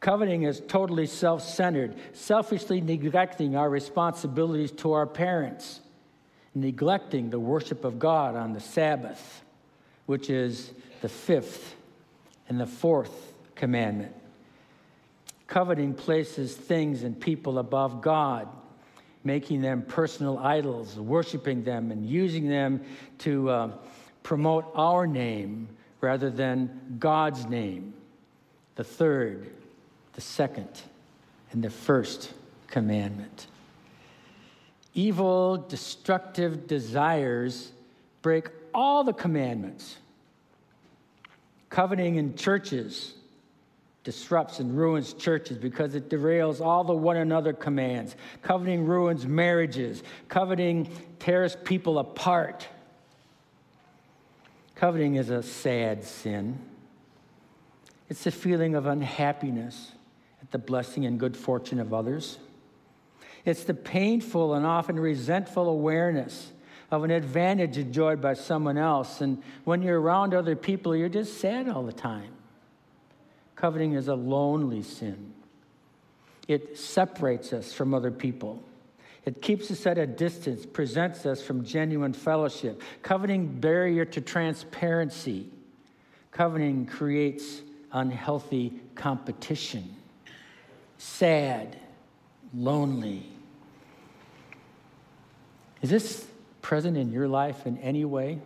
Coveting 0.00 0.42
is 0.42 0.60
totally 0.68 1.06
self 1.06 1.42
centered, 1.42 1.94
selfishly 2.12 2.80
neglecting 2.80 3.56
our 3.56 3.68
responsibilities 3.68 4.70
to 4.72 4.92
our 4.92 5.06
parents, 5.06 5.80
neglecting 6.54 7.30
the 7.30 7.40
worship 7.40 7.84
of 7.84 7.98
God 7.98 8.36
on 8.36 8.52
the 8.52 8.60
Sabbath. 8.60 9.42
which 10.06 10.30
is 10.30 10.72
the 11.02 11.08
fifth 11.08 11.74
and 12.48 12.60
the 12.60 12.66
fourth 12.66 13.32
commandment. 13.56 14.14
Coveting 15.46 15.94
places 15.94 16.54
things 16.54 17.02
and 17.02 17.20
people 17.20 17.58
above 17.58 18.00
God, 18.00 18.48
making 19.24 19.60
them 19.60 19.82
personal 19.82 20.38
idols, 20.38 20.96
worshiping 20.96 21.64
them, 21.64 21.90
and 21.90 22.06
using 22.06 22.48
them 22.48 22.80
to 23.18 23.50
uh, 23.50 23.70
promote 24.22 24.64
our 24.74 25.06
name 25.06 25.68
rather 26.00 26.30
than 26.30 26.96
God's 26.98 27.46
name. 27.46 27.94
The 28.76 28.84
third, 28.84 29.50
the 30.16 30.22
second, 30.22 30.68
and 31.52 31.62
the 31.62 31.70
first 31.70 32.32
commandment. 32.68 33.46
Evil, 34.94 35.58
destructive 35.58 36.66
desires 36.66 37.70
break 38.22 38.48
all 38.72 39.04
the 39.04 39.12
commandments. 39.12 39.98
Coveting 41.68 42.16
in 42.16 42.34
churches 42.34 43.12
disrupts 44.04 44.58
and 44.58 44.78
ruins 44.78 45.12
churches 45.12 45.58
because 45.58 45.94
it 45.94 46.08
derails 46.08 46.64
all 46.64 46.82
the 46.82 46.94
one 46.94 47.18
another 47.18 47.52
commands. 47.52 48.16
Coveting 48.40 48.86
ruins 48.86 49.26
marriages. 49.26 50.02
Coveting 50.28 50.88
tears 51.18 51.56
people 51.64 51.98
apart. 51.98 52.66
Coveting 54.76 55.16
is 55.16 55.28
a 55.28 55.42
sad 55.42 56.04
sin. 56.04 56.58
It's 58.08 58.26
a 58.26 58.30
feeling 58.30 58.76
of 58.76 58.86
unhappiness 58.86 59.90
at 60.42 60.50
the 60.50 60.58
blessing 60.58 61.04
and 61.06 61.18
good 61.18 61.36
fortune 61.36 61.80
of 61.80 61.92
others. 61.92 62.38
It's 63.44 63.64
the 63.64 63.74
painful 63.74 64.54
and 64.54 64.66
often 64.66 64.98
resentful 64.98 65.68
awareness 65.68 66.52
of 66.90 67.04
an 67.04 67.10
advantage 67.10 67.78
enjoyed 67.78 68.20
by 68.20 68.34
someone 68.34 68.78
else. 68.78 69.20
And 69.20 69.42
when 69.64 69.82
you're 69.82 70.00
around 70.00 70.34
other 70.34 70.56
people, 70.56 70.94
you're 70.94 71.08
just 71.08 71.40
sad 71.40 71.68
all 71.68 71.82
the 71.82 71.92
time. 71.92 72.32
Coveting 73.54 73.94
is 73.94 74.08
a 74.08 74.14
lonely 74.14 74.82
sin, 74.82 75.32
it 76.46 76.78
separates 76.78 77.52
us 77.52 77.72
from 77.72 77.94
other 77.94 78.10
people. 78.10 78.62
It 79.24 79.42
keeps 79.42 79.72
us 79.72 79.84
at 79.86 79.98
a 79.98 80.06
distance, 80.06 80.64
presents 80.64 81.26
us 81.26 81.42
from 81.42 81.64
genuine 81.64 82.12
fellowship. 82.12 82.80
Coveting 83.02 83.58
barrier 83.58 84.04
to 84.04 84.20
transparency. 84.20 85.48
Coveting 86.30 86.86
creates 86.86 87.62
unhealthy 87.90 88.80
competition. 88.94 89.95
Sad, 90.98 91.76
lonely. 92.54 93.26
Is 95.82 95.90
this 95.90 96.26
present 96.62 96.96
in 96.96 97.12
your 97.12 97.28
life 97.28 97.66
in 97.66 97.78
any 97.78 98.04
way? 98.04 98.40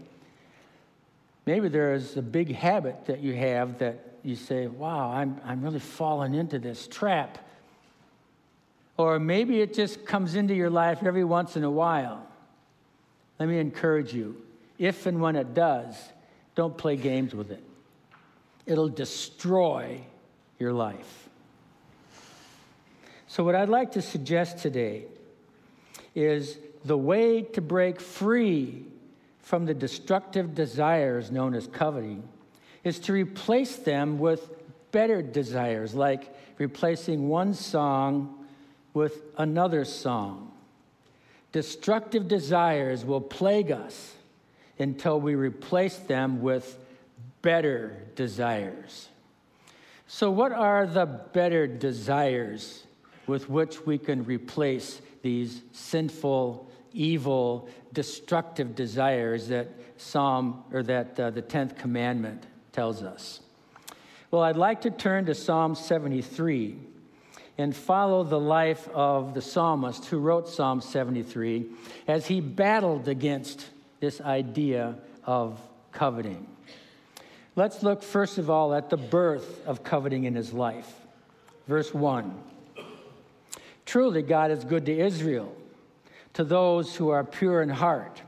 Maybe 1.47 1.69
there 1.69 1.95
is 1.95 2.17
a 2.17 2.23
big 2.23 2.55
habit 2.55 3.07
that 3.07 3.21
you 3.21 3.35
have 3.35 3.79
that 3.79 4.19
you 4.23 4.37
say, 4.37 4.67
wow, 4.67 5.11
I'm, 5.11 5.41
I'm 5.45 5.63
really 5.63 5.79
falling 5.79 6.35
into 6.35 6.59
this 6.59 6.87
trap. 6.87 7.39
Or 8.97 9.19
maybe 9.19 9.63
it 9.63 9.73
just 9.73 10.05
comes 10.05 10.35
into 10.35 10.55
your 10.55 10.69
life 10.69 11.03
every 11.03 11.25
once 11.25 11.57
in 11.57 11.65
a 11.65 11.71
while. 11.71 12.27
Let 13.39 13.49
me 13.49 13.59
encourage 13.59 14.13
you 14.13 14.37
if 14.79 15.07
and 15.07 15.21
when 15.21 15.37
it 15.37 15.55
does, 15.55 15.95
don't 16.55 16.77
play 16.77 16.97
games 16.97 17.35
with 17.35 17.51
it, 17.51 17.63
it'll 18.67 18.89
destroy 18.89 20.01
your 20.59 20.73
life. 20.73 21.30
So, 23.31 23.45
what 23.45 23.55
I'd 23.55 23.69
like 23.69 23.93
to 23.93 24.03
suggest 24.03 24.59
today 24.59 25.05
is 26.17 26.59
the 26.85 26.99
way 26.99 27.43
to 27.43 27.61
break 27.61 28.01
free 28.01 28.87
from 29.39 29.67
the 29.67 29.73
destructive 29.73 30.53
desires 30.57 31.31
known 31.31 31.55
as 31.55 31.69
coveting 31.69 32.29
is 32.83 32.99
to 32.99 33.13
replace 33.13 33.77
them 33.77 34.19
with 34.19 34.51
better 34.91 35.23
desires, 35.23 35.95
like 35.95 36.35
replacing 36.59 37.29
one 37.29 37.55
song 37.55 38.47
with 38.95 39.23
another 39.39 39.85
song. 39.85 40.51
Destructive 41.53 42.27
desires 42.27 43.05
will 43.05 43.21
plague 43.21 43.71
us 43.71 44.13
until 44.77 45.21
we 45.21 45.37
replace 45.37 45.99
them 45.99 46.43
with 46.43 46.85
better 47.43 47.97
desires. 48.17 49.09
So, 50.09 50.33
what 50.33 50.51
are 50.51 50.85
the 50.85 51.07
better 51.07 51.69
desires 51.69 52.87
with 53.27 53.49
which 53.49 53.85
we 53.87 53.99
can 53.99 54.25
replace 54.25 55.01
these 55.23 55.63
sinful 55.73 56.71
evil, 56.93 57.69
destructive 57.93 58.75
desires 58.75 59.49
that 59.49 59.69
Psalm 59.97 60.65
or 60.73 60.83
that 60.85 61.21
uh, 61.21 61.31
the 61.31 61.43
10th 61.43 61.77
commandment 61.77 62.45
tells 62.73 63.03
us. 63.03 63.41
Well, 64.31 64.43
I'd 64.43 64.57
like 64.57 64.83
to 64.83 64.91
turn 64.91 65.27
to 65.27 65.35
Psalm 65.35 65.75
73 65.75 66.79
and 67.59 67.77
follow 67.77 68.25
the 68.25 68.41
life 68.41 68.89
of 68.89 69.35
the 69.35 69.43
psalmist 69.43 70.07
who 70.07 70.19
wrote 70.19 70.49
Psalm 70.49 70.81
73 70.81 71.67
as 72.09 72.27
he 72.27 72.41
battled 72.41 73.09
against 73.09 73.67
this 74.01 74.21
idea 74.21 74.97
of 75.25 75.61
coveting. 75.93 76.47
Let's 77.57 77.83
look 77.83 78.03
first 78.03 78.39
of 78.39 78.49
all 78.49 78.73
at 78.73 78.89
the 78.89 78.97
birth 78.97 79.67
of 79.67 79.85
coveting 79.85 80.25
in 80.25 80.35
his 80.35 80.53
life. 80.53 80.91
Verse 81.67 81.93
1 81.93 82.33
Truly, 83.91 84.23
God 84.23 84.53
is 84.53 84.63
good 84.63 84.87
to 84.87 84.97
Israel 84.97 85.53
to 86.35 86.45
those 86.45 86.95
who 86.95 87.09
are 87.09 87.25
pure 87.25 87.61
in 87.61 87.69
heart. 87.69 88.23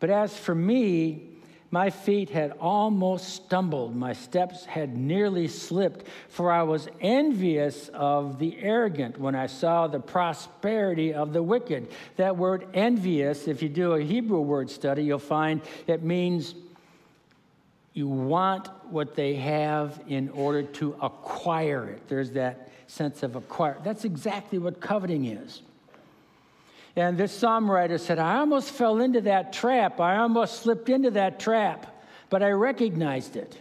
But 0.00 0.10
as 0.10 0.36
for 0.36 0.56
me, 0.56 1.22
my 1.70 1.88
feet 1.88 2.30
had 2.30 2.50
almost 2.58 3.28
stumbled, 3.28 3.94
my 3.94 4.12
steps 4.12 4.64
had 4.64 4.96
nearly 4.96 5.46
slipped, 5.46 6.08
for 6.28 6.50
I 6.50 6.64
was 6.64 6.88
envious 7.00 7.90
of 7.94 8.40
the 8.40 8.58
arrogant 8.58 9.20
when 9.20 9.36
I 9.36 9.46
saw 9.46 9.86
the 9.86 10.00
prosperity 10.00 11.14
of 11.14 11.32
the 11.32 11.44
wicked. 11.44 11.86
That 12.16 12.36
word 12.36 12.66
envious, 12.74 13.46
if 13.46 13.62
you 13.62 13.68
do 13.68 13.92
a 13.92 14.02
Hebrew 14.02 14.40
word 14.40 14.68
study, 14.68 15.04
you'll 15.04 15.20
find 15.20 15.60
it 15.86 16.02
means 16.02 16.56
you 17.94 18.08
want 18.08 18.66
what 18.90 19.14
they 19.14 19.36
have 19.36 20.02
in 20.08 20.28
order 20.30 20.64
to 20.64 20.96
acquire 21.00 21.88
it. 21.88 22.08
There's 22.08 22.32
that 22.32 22.71
sense 22.92 23.22
of 23.22 23.36
acquire. 23.36 23.78
That's 23.82 24.04
exactly 24.04 24.58
what 24.58 24.80
coveting 24.80 25.24
is. 25.24 25.62
And 26.94 27.16
this 27.16 27.32
psalm 27.32 27.70
writer 27.70 27.96
said, 27.96 28.18
I 28.18 28.36
almost 28.36 28.70
fell 28.70 29.00
into 29.00 29.22
that 29.22 29.54
trap. 29.54 29.98
I 29.98 30.18
almost 30.18 30.60
slipped 30.60 30.90
into 30.90 31.10
that 31.12 31.40
trap, 31.40 31.86
but 32.28 32.42
I 32.42 32.50
recognized 32.50 33.36
it. 33.36 33.56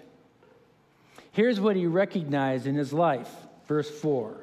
Here's 1.32 1.62
what 1.62 1.78
he 1.78 1.86
recognized 1.86 2.68
in 2.68 2.76
his 2.76 2.92
life, 2.92 3.32
verse 3.68 3.90
4. 3.90 4.36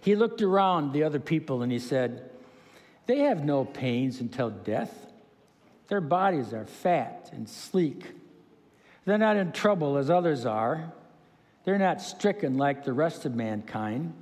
He 0.00 0.16
looked 0.16 0.40
around 0.40 0.92
the 0.92 1.02
other 1.02 1.20
people 1.20 1.60
and 1.60 1.70
he 1.70 1.78
said, 1.78 2.30
They 3.04 3.18
have 3.20 3.44
no 3.44 3.66
pains 3.66 4.20
until 4.20 4.48
death. 4.48 4.94
Their 5.88 6.00
bodies 6.00 6.54
are 6.54 6.64
fat 6.64 7.28
and 7.32 7.46
sleek. 7.46 8.06
They're 9.04 9.18
not 9.18 9.36
in 9.36 9.52
trouble 9.52 9.98
as 9.98 10.08
others 10.08 10.46
are. 10.46 10.92
They're 11.66 11.78
not 11.78 12.00
stricken 12.00 12.56
like 12.56 12.84
the 12.84 12.92
rest 12.92 13.26
of 13.26 13.34
mankind. 13.34 14.14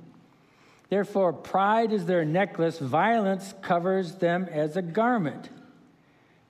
Therefore, 0.89 1.31
pride 1.31 1.93
is 1.93 2.07
their 2.07 2.25
necklace, 2.25 2.79
violence 2.79 3.53
covers 3.61 4.15
them 4.15 4.49
as 4.51 4.75
a 4.75 4.81
garment. 4.81 5.49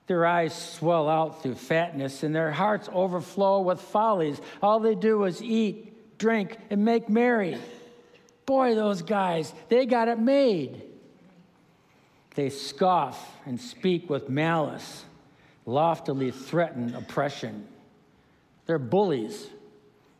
Their 0.06 0.24
eyes 0.24 0.54
swell 0.54 1.08
out 1.10 1.42
through 1.42 1.56
fatness, 1.56 2.22
and 2.22 2.34
their 2.34 2.50
hearts 2.50 2.88
overflow 2.90 3.60
with 3.60 3.78
follies. 3.80 4.40
All 4.62 4.80
they 4.80 4.94
do 4.94 5.24
is 5.24 5.42
eat, 5.42 6.18
drink, 6.18 6.56
and 6.70 6.82
make 6.82 7.10
merry. 7.10 7.58
Boy, 8.46 8.74
those 8.74 9.02
guys, 9.02 9.52
they 9.68 9.84
got 9.84 10.08
it 10.08 10.18
made. 10.18 10.82
They 12.36 12.48
scoff 12.48 13.36
and 13.44 13.60
speak 13.60 14.08
with 14.08 14.30
malice, 14.30 15.04
loftily 15.66 16.30
threaten 16.30 16.94
oppression. 16.94 17.66
They're 18.64 18.78
bullies. 18.78 19.46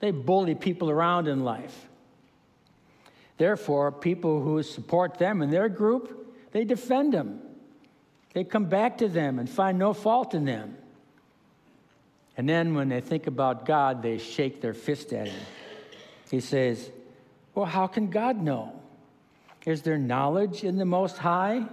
They 0.01 0.11
bully 0.11 0.55
people 0.55 0.91
around 0.91 1.29
in 1.29 1.45
life. 1.45 1.89
Therefore, 3.39 3.93
people 3.93 4.43
who 4.43 4.63
support 4.63 5.19
them 5.19 5.43
in 5.43 5.51
their 5.51 5.69
group, 5.69 6.35
they 6.53 6.65
defend 6.65 7.13
them. 7.13 7.41
They 8.33 8.45
come 8.45 8.67
back 8.67 8.99
to 8.99 9.09
them 9.09 9.39
and 9.39 9.49
find 9.49 9.79
no 9.79 9.93
fault 9.93 10.35
in 10.35 10.45
them. 10.45 10.77
And 12.37 12.49
then 12.49 12.75
when 12.75 12.89
they 12.89 13.01
think 13.01 13.27
about 13.27 13.65
God, 13.65 14.03
they 14.03 14.19
shake 14.19 14.61
their 14.61 14.75
fist 14.75 15.13
at 15.13 15.29
him. 15.29 15.41
He 16.31 16.41
says, 16.41 16.91
Well, 17.55 17.67
how 17.67 17.87
can 17.87 18.11
God 18.11 18.43
know? 18.43 18.73
Is 19.65 19.83
there 19.83 19.99
knowledge 19.99 20.63
in 20.63 20.77
the 20.77 20.85
Most 20.85 21.19
High? 21.19 21.67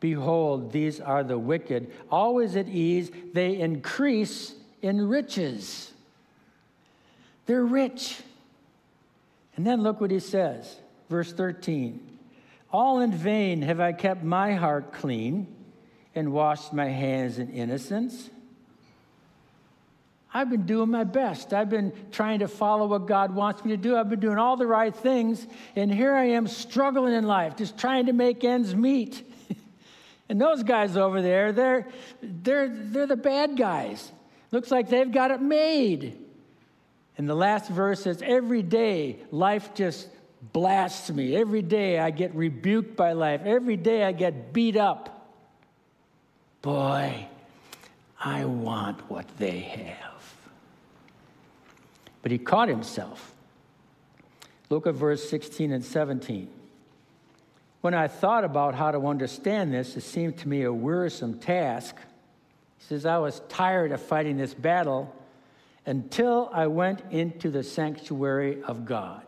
Behold, 0.00 0.72
these 0.72 1.00
are 1.00 1.22
the 1.22 1.38
wicked, 1.38 1.92
always 2.10 2.56
at 2.56 2.68
ease, 2.68 3.10
they 3.32 3.60
increase 3.60 4.54
in 4.80 5.06
riches. 5.08 5.91
They're 7.52 7.62
rich. 7.62 8.18
And 9.56 9.66
then 9.66 9.82
look 9.82 10.00
what 10.00 10.10
he 10.10 10.20
says, 10.20 10.74
verse 11.10 11.34
13 11.34 12.00
All 12.72 13.00
in 13.00 13.12
vain 13.12 13.60
have 13.60 13.78
I 13.78 13.92
kept 13.92 14.24
my 14.24 14.54
heart 14.54 14.94
clean 14.94 15.46
and 16.14 16.32
washed 16.32 16.72
my 16.72 16.86
hands 16.86 17.38
in 17.38 17.50
innocence. 17.50 18.30
I've 20.32 20.48
been 20.48 20.64
doing 20.64 20.90
my 20.90 21.04
best. 21.04 21.52
I've 21.52 21.68
been 21.68 21.92
trying 22.10 22.38
to 22.38 22.48
follow 22.48 22.86
what 22.86 23.06
God 23.06 23.34
wants 23.34 23.62
me 23.66 23.72
to 23.72 23.76
do. 23.76 23.98
I've 23.98 24.08
been 24.08 24.20
doing 24.20 24.38
all 24.38 24.56
the 24.56 24.66
right 24.66 24.96
things. 24.96 25.46
And 25.76 25.92
here 25.92 26.14
I 26.14 26.28
am 26.28 26.46
struggling 26.46 27.12
in 27.12 27.26
life, 27.26 27.56
just 27.56 27.76
trying 27.76 28.06
to 28.06 28.14
make 28.14 28.44
ends 28.44 28.74
meet. 28.74 29.30
and 30.30 30.40
those 30.40 30.62
guys 30.62 30.96
over 30.96 31.20
there, 31.20 31.52
they're, 31.52 31.86
they're, 32.22 32.70
they're 32.70 33.06
the 33.06 33.14
bad 33.14 33.58
guys. 33.58 34.10
Looks 34.52 34.70
like 34.70 34.88
they've 34.88 35.12
got 35.12 35.30
it 35.30 35.42
made. 35.42 36.18
And 37.18 37.28
the 37.28 37.34
last 37.34 37.70
verse 37.70 38.02
says, 38.02 38.22
Every 38.22 38.62
day 38.62 39.18
life 39.30 39.74
just 39.74 40.08
blasts 40.52 41.10
me. 41.10 41.36
Every 41.36 41.62
day 41.62 41.98
I 41.98 42.10
get 42.10 42.34
rebuked 42.34 42.96
by 42.96 43.12
life. 43.12 43.42
Every 43.44 43.76
day 43.76 44.04
I 44.04 44.12
get 44.12 44.52
beat 44.52 44.76
up. 44.76 45.30
Boy, 46.62 47.28
I 48.20 48.44
want 48.44 49.10
what 49.10 49.26
they 49.38 49.60
have. 49.60 50.34
But 52.22 52.32
he 52.32 52.38
caught 52.38 52.68
himself. 52.68 53.34
Look 54.70 54.86
at 54.86 54.94
verse 54.94 55.28
16 55.28 55.72
and 55.72 55.84
17. 55.84 56.48
When 57.82 57.94
I 57.94 58.06
thought 58.06 58.44
about 58.44 58.76
how 58.76 58.92
to 58.92 59.06
understand 59.06 59.74
this, 59.74 59.96
it 59.96 60.02
seemed 60.02 60.38
to 60.38 60.48
me 60.48 60.62
a 60.62 60.72
wearisome 60.72 61.40
task. 61.40 61.96
He 62.78 62.84
says, 62.84 63.04
I 63.04 63.18
was 63.18 63.42
tired 63.48 63.90
of 63.90 64.00
fighting 64.00 64.36
this 64.36 64.54
battle 64.54 65.14
until 65.86 66.50
I 66.52 66.66
went 66.66 67.02
into 67.10 67.50
the 67.50 67.62
sanctuary 67.62 68.62
of 68.62 68.84
God. 68.84 69.22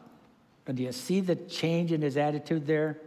Do 0.73 0.83
you 0.83 0.93
see 0.93 1.21
the 1.21 1.37
change 1.37 1.93
in 1.93 2.01
his 2.01 2.17
attitude 2.17 2.67
there? 2.67 2.99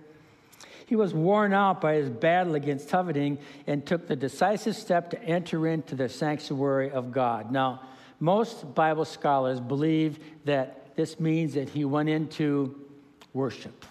He 0.86 0.96
was 0.96 1.14
worn 1.14 1.54
out 1.54 1.82
by 1.82 1.96
his 1.96 2.10
battle 2.10 2.56
against 2.56 2.88
coveting 2.88 3.40
and 3.66 3.86
took 3.86 4.08
the 4.08 4.16
decisive 4.16 4.76
step 4.76 5.10
to 5.10 5.22
enter 5.24 5.68
into 5.68 5.96
the 5.96 6.08
sanctuary 6.08 6.92
of 6.92 7.12
God. 7.12 7.52
Now, 7.52 7.82
most 8.20 8.74
Bible 8.74 9.06
scholars 9.06 9.60
believe 9.60 10.20
that 10.46 10.96
this 10.96 11.20
means 11.20 11.56
that 11.56 11.70
he 11.70 11.84
went 11.84 12.10
into 12.10 12.76
worship. 13.34 13.86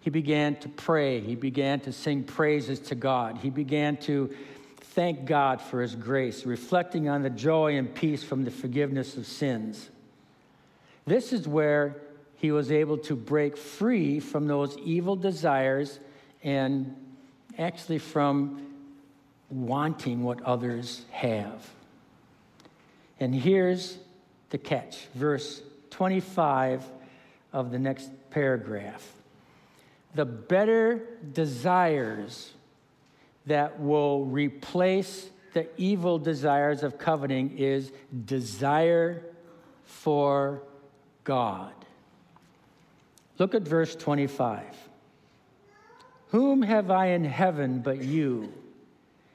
He 0.00 0.10
began 0.10 0.56
to 0.56 0.68
pray. 0.68 1.20
He 1.20 1.34
began 1.34 1.80
to 1.80 1.92
sing 1.92 2.24
praises 2.24 2.78
to 2.80 2.94
God. 2.94 3.38
He 3.38 3.50
began 3.50 3.96
to 3.98 4.34
thank 4.94 5.24
God 5.24 5.60
for 5.60 5.82
his 5.82 5.96
grace, 5.96 6.46
reflecting 6.46 7.08
on 7.08 7.22
the 7.22 7.30
joy 7.30 7.76
and 7.76 7.92
peace 7.92 8.22
from 8.22 8.44
the 8.44 8.50
forgiveness 8.50 9.16
of 9.16 9.26
sins. 9.26 9.90
This 11.04 11.32
is 11.32 11.48
where 11.48 11.96
he 12.36 12.52
was 12.52 12.70
able 12.70 12.98
to 12.98 13.16
break 13.16 13.56
free 13.56 14.20
from 14.20 14.46
those 14.46 14.78
evil 14.78 15.16
desires 15.16 15.98
and 16.44 16.94
actually 17.58 17.98
from 17.98 18.66
wanting 19.50 20.22
what 20.22 20.40
others 20.42 21.04
have. 21.10 21.68
And 23.18 23.34
here's 23.34 23.98
the 24.50 24.58
catch 24.58 25.06
verse 25.14 25.62
25 25.90 26.84
of 27.52 27.72
the 27.72 27.78
next 27.78 28.10
paragraph. 28.30 29.12
The 30.14 30.24
better 30.24 31.02
desires 31.32 32.52
that 33.46 33.80
will 33.80 34.24
replace 34.24 35.28
the 35.52 35.68
evil 35.76 36.18
desires 36.18 36.82
of 36.82 36.98
coveting 36.98 37.56
is 37.58 37.92
desire 38.24 39.22
for 39.84 40.62
God. 41.22 41.72
Look 43.38 43.54
at 43.54 43.62
verse 43.62 43.94
25. 43.94 44.64
Whom 46.28 46.62
have 46.62 46.90
I 46.90 47.08
in 47.08 47.24
heaven 47.24 47.80
but 47.80 48.02
you? 48.02 48.52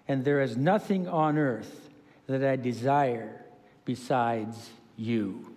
And 0.08 0.26
there 0.26 0.42
is 0.42 0.58
nothing 0.58 1.08
on 1.08 1.38
earth 1.38 1.90
that 2.28 2.44
I 2.44 2.56
desire 2.56 3.42
besides 3.86 4.70
you. 4.98 5.54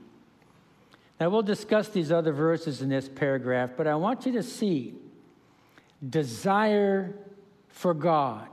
Now, 1.20 1.30
we'll 1.30 1.42
discuss 1.42 1.88
these 1.88 2.10
other 2.10 2.32
verses 2.32 2.82
in 2.82 2.88
this 2.88 3.08
paragraph, 3.08 3.70
but 3.76 3.86
I 3.86 3.94
want 3.94 4.26
you 4.26 4.32
to 4.32 4.42
see 4.42 4.94
desire 6.08 7.14
for 7.72 7.94
God, 7.94 8.46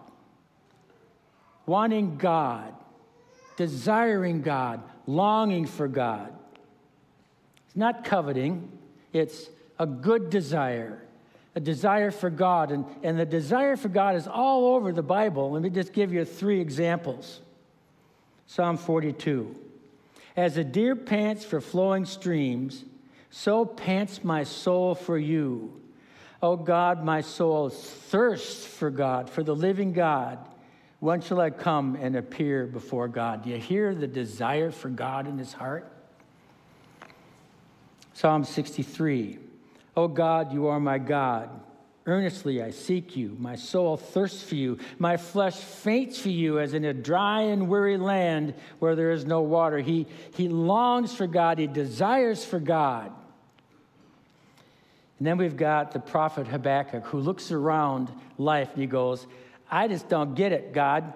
wanting 1.66 2.18
God, 2.18 2.74
desiring 3.58 4.42
God, 4.42 4.82
longing 5.06 5.68
for 5.68 5.88
God. 5.88 6.34
It's 7.68 7.76
not 7.76 8.04
coveting, 8.04 8.72
it's 9.14 9.50
a 9.78 9.86
good 9.86 10.30
desire, 10.30 11.02
a 11.56 11.60
desire 11.60 12.10
for 12.10 12.30
God. 12.30 12.72
And, 12.72 12.86
and 13.04 13.20
the 13.20 13.26
desire 13.26 13.76
for 13.76 13.90
God 13.90 14.16
is 14.16 14.28
all 14.28 14.74
over 14.74 14.92
the 14.92 15.04
Bible. 15.04 15.52
Let 15.52 15.62
me 15.62 15.70
just 15.70 15.94
give 15.94 16.12
you 16.12 16.26
three 16.26 16.60
examples 16.60 17.42
Psalm 18.48 18.78
42. 18.78 19.56
As 20.36 20.58
a 20.58 20.64
deer 20.64 20.96
pants 20.96 21.46
for 21.46 21.62
flowing 21.62 22.06
streams, 22.06 22.84
so 23.30 23.66
pants 23.66 24.24
my 24.24 24.44
soul 24.44 24.96
for 24.96 25.18
you. 25.18 25.80
Oh 26.42 26.56
God, 26.56 27.04
my 27.04 27.22
soul 27.22 27.70
thirsts 27.70 28.66
for 28.66 28.90
God, 28.90 29.30
for 29.30 29.44
the 29.44 29.56
living 29.56 29.92
God. 29.94 30.40
When 31.00 31.22
shall 31.22 31.40
I 31.40 31.50
come 31.50 31.96
and 31.96 32.16
appear 32.16 32.66
before 32.66 33.08
God? 33.08 33.44
Do 33.44 33.50
you 33.50 33.58
hear 33.58 33.96
the 33.96 34.08
desire 34.08 34.72
for 34.72 34.90
God 34.90 35.28
in 35.28 35.38
his 35.38 35.54
heart? 35.54 35.92
Psalm 38.14 38.44
sixty-three. 38.44 39.34
63 39.34 39.50
O 39.96 40.08
God, 40.08 40.54
you 40.54 40.68
are 40.68 40.80
my 40.80 40.98
God. 40.98 41.50
Earnestly 42.06 42.62
I 42.62 42.72
seek 42.72 43.16
you. 43.16 43.36
My 43.38 43.56
soul 43.56 43.98
thirsts 43.98 44.42
for 44.44 44.56
you. 44.56 44.78
My 44.98 45.18
flesh 45.18 45.56
faints 45.56 46.20
for 46.20 46.30
you 46.30 46.60
as 46.60 46.74
in 46.74 46.86
a 46.86 46.94
dry 46.94 47.42
and 47.42 47.70
weary 47.70 47.98
land 47.98 48.56
where 48.80 48.96
there 48.96 49.12
is 49.12 49.26
no 49.26 49.42
water. 49.42 49.80
He, 49.80 50.08
he 50.36 50.48
longs 50.48 51.14
for 51.14 51.28
God. 51.28 51.60
He 51.60 51.68
desires 51.68 52.44
for 52.44 52.60
God. 52.60 53.12
And 55.20 55.28
then 55.28 55.38
we've 55.38 55.58
got 55.58 55.92
the 55.92 56.00
prophet 56.00 56.48
Habakkuk 56.48 57.06
who 57.06 57.20
looks 57.20 57.52
around 57.52 58.10
life 58.38 58.70
and 58.72 58.82
he 58.82 58.88
goes, 58.88 59.28
I 59.70 59.88
just 59.88 60.08
don't 60.08 60.34
get 60.34 60.54
it, 60.54 60.74
God. 60.74 61.14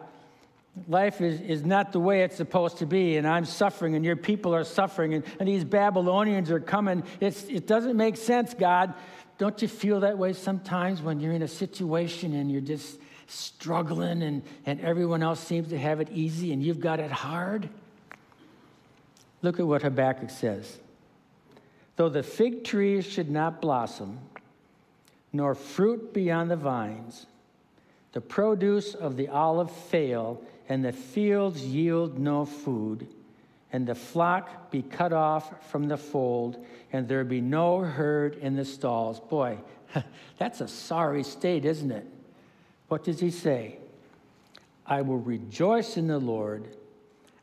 Life 0.88 1.22
is, 1.22 1.40
is 1.42 1.64
not 1.64 1.92
the 1.94 2.00
way 2.00 2.24
it's 2.24 2.36
supposed 2.36 2.80
to 2.80 2.86
be, 2.86 3.18
and 3.18 3.28
I'm 3.28 3.46
suffering, 3.46 3.96
and 3.96 4.04
your 4.04 4.16
people 4.16 4.56
are 4.56 4.64
suffering, 4.64 5.14
and, 5.14 5.24
and 5.40 5.48
these 5.48 5.64
Babylonians 5.64 6.50
are 6.50 6.60
coming. 6.60 7.04
It's, 7.20 7.44
it 7.44 7.68
doesn't 7.68 7.96
make 7.96 8.18
sense, 8.18 8.56
God. 8.56 8.94
Don't 9.38 9.62
you 9.62 9.68
feel 9.68 10.00
that 10.00 10.18
way 10.18 10.34
sometimes 10.34 11.00
when 11.02 11.20
you're 11.20 11.34
in 11.34 11.44
a 11.44 11.48
situation 11.48 12.34
and 12.34 12.52
you're 12.52 12.62
just 12.62 12.98
struggling, 13.28 14.24
and, 14.24 14.42
and 14.66 14.82
everyone 14.82 15.22
else 15.22 15.40
seems 15.40 15.70
to 15.70 15.78
have 15.78 16.02
it 16.02 16.10
easy, 16.12 16.52
and 16.52 16.64
you've 16.64 16.80
got 16.80 17.00
it 17.00 17.12
hard? 17.12 17.70
Look 19.44 19.60
at 19.60 19.68
what 19.68 19.84
Habakkuk 19.84 20.32
says. 20.32 20.80
Though 21.96 22.10
the 22.10 22.24
fig 22.24 22.64
tree 22.64 23.02
should 23.02 23.30
not 23.30 23.62
blossom, 23.62 24.20
nor 25.32 25.56
fruit 25.56 26.14
be 26.14 26.32
on 26.32 26.48
the 26.48 26.56
vines, 26.56 27.26
the 28.14 28.22
produce 28.22 28.94
of 28.94 29.18
the 29.18 29.28
olive 29.28 29.72
fail, 29.72 30.42
and 30.70 30.84
the 30.84 30.92
fields 30.92 31.64
yield 31.64 32.18
no 32.18 32.46
food, 32.46 33.08
and 33.72 33.88
the 33.88 33.96
flock 33.96 34.72
be 34.72 34.82
cut 34.82 35.14
off 35.14 35.70
from 35.70 35.88
the 35.88 35.98
fold, 35.98 36.64
and 36.92 37.08
there 37.08 37.24
be 37.24 37.42
no 37.42 37.80
herd 37.80 38.36
in 38.36 38.56
the 38.56 38.66
stalls. 38.66 39.20
Boy, 39.20 39.58
that's 40.38 40.62
a 40.62 40.68
sorry 40.68 41.24
state, 41.24 41.66
isn't 41.66 41.92
it? 41.92 42.08
What 42.88 43.04
does 43.04 43.20
he 43.20 43.32
say? 43.32 43.78
I 44.86 45.02
will 45.02 45.18
rejoice 45.18 45.98
in 45.98 46.08
the 46.08 46.20
Lord. 46.20 46.76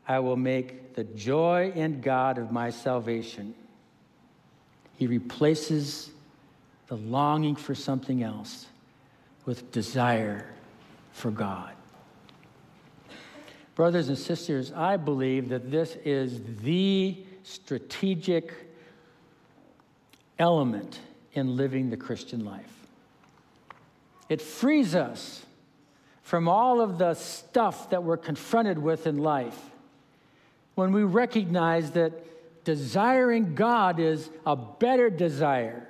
I 0.06 0.18
will 0.20 0.36
make 0.36 0.94
the 0.94 1.04
joy 1.04 1.72
and 1.74 2.02
God 2.02 2.38
of 2.38 2.52
my 2.52 2.70
salvation. 2.70 3.54
He 5.00 5.06
replaces 5.06 6.10
the 6.88 6.96
longing 6.96 7.56
for 7.56 7.74
something 7.74 8.22
else 8.22 8.66
with 9.46 9.72
desire 9.72 10.46
for 11.10 11.30
God. 11.30 11.72
Brothers 13.74 14.10
and 14.10 14.18
sisters, 14.18 14.74
I 14.74 14.98
believe 14.98 15.48
that 15.48 15.70
this 15.70 15.96
is 16.04 16.42
the 16.60 17.16
strategic 17.44 18.52
element 20.38 21.00
in 21.32 21.56
living 21.56 21.88
the 21.88 21.96
Christian 21.96 22.44
life. 22.44 22.86
It 24.28 24.42
frees 24.42 24.94
us 24.94 25.46
from 26.22 26.46
all 26.46 26.82
of 26.82 26.98
the 26.98 27.14
stuff 27.14 27.88
that 27.88 28.04
we're 28.04 28.18
confronted 28.18 28.78
with 28.78 29.06
in 29.06 29.16
life 29.16 29.58
when 30.74 30.92
we 30.92 31.04
recognize 31.04 31.92
that 31.92 32.12
desiring 32.64 33.54
God 33.54 33.98
is 33.98 34.30
a 34.46 34.56
better 34.56 35.10
desire. 35.10 35.86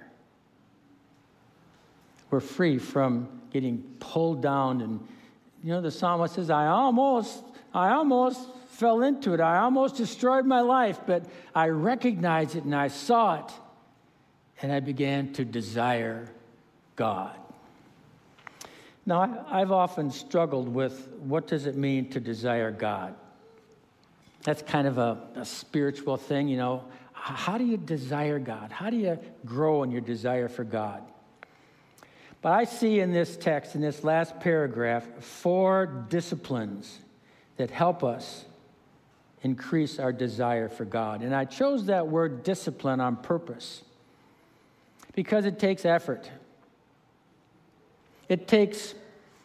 We're 2.31 2.41
free 2.41 2.79
from 2.79 3.41
getting 3.51 3.83
pulled 3.99 4.43
down 4.43 4.81
and 4.81 5.01
you 5.63 5.71
know 5.71 5.81
the 5.81 5.91
psalmist 5.91 6.35
says 6.35 6.51
i 6.51 6.67
almost 6.69 7.43
i 7.75 7.91
almost 7.91 8.49
fell 8.69 9.03
into 9.03 9.35
it. 9.35 9.41
I 9.41 9.59
almost 9.59 9.97
destroyed 9.97 10.47
my 10.47 10.61
life 10.61 11.01
but 11.07 11.25
i 11.55 11.69
recognized 11.69 12.57
it 12.57 12.65
and 12.65 12.75
i 12.75 12.89
saw 12.89 13.45
it 13.45 13.53
and 14.63 14.73
i 14.73 14.81
began 14.81 15.33
to 15.35 15.45
desire 15.45 16.29
god. 16.95 17.37
Now 19.05 19.45
i've 19.51 19.73
often 19.73 20.11
struggled 20.13 20.69
with 20.69 21.09
what 21.19 21.49
does 21.49 21.67
it 21.67 21.77
mean 21.77 22.09
to 22.11 22.21
desire 22.21 22.71
god 22.71 23.17
That's 24.43 24.63
kind 24.63 24.87
of 24.87 24.99
a, 24.99 25.19
a 25.37 25.45
spiritual 25.45 26.17
thing, 26.17 26.49
you 26.49 26.57
know. 26.57 26.85
How 27.13 27.59
do 27.59 27.65
you 27.65 27.77
desire 27.77 28.39
God? 28.39 28.73
How 28.73 28.89
do 28.89 28.97
you 28.97 29.19
grow 29.45 29.83
in 29.83 29.91
your 29.91 30.01
desire 30.01 30.49
for 30.49 30.65
God? 30.65 31.03
But 32.43 32.53
I 32.53 32.65
see 32.65 33.01
in 33.01 33.13
this 33.13 33.37
text, 33.37 33.75
in 33.75 33.83
this 33.83 34.03
last 34.03 34.41
paragraph, 34.41 35.07
four 35.21 36.07
disciplines 36.09 36.99
that 37.59 37.71
help 37.71 38.03
us 38.03 38.47
increase 39.43 39.99
our 39.99 40.13
desire 40.13 40.69
for 40.69 40.87
God. 40.87 41.21
And 41.23 41.35
I 41.35 41.45
chose 41.45 41.87
that 41.87 42.09
word 42.09 42.43
discipline 42.43 43.01
on 43.01 43.17
purpose 43.17 43.83
because 45.15 45.45
it 45.45 45.59
takes 45.59 45.85
effort. 45.85 46.31
It 48.29 48.49
takes, 48.49 48.95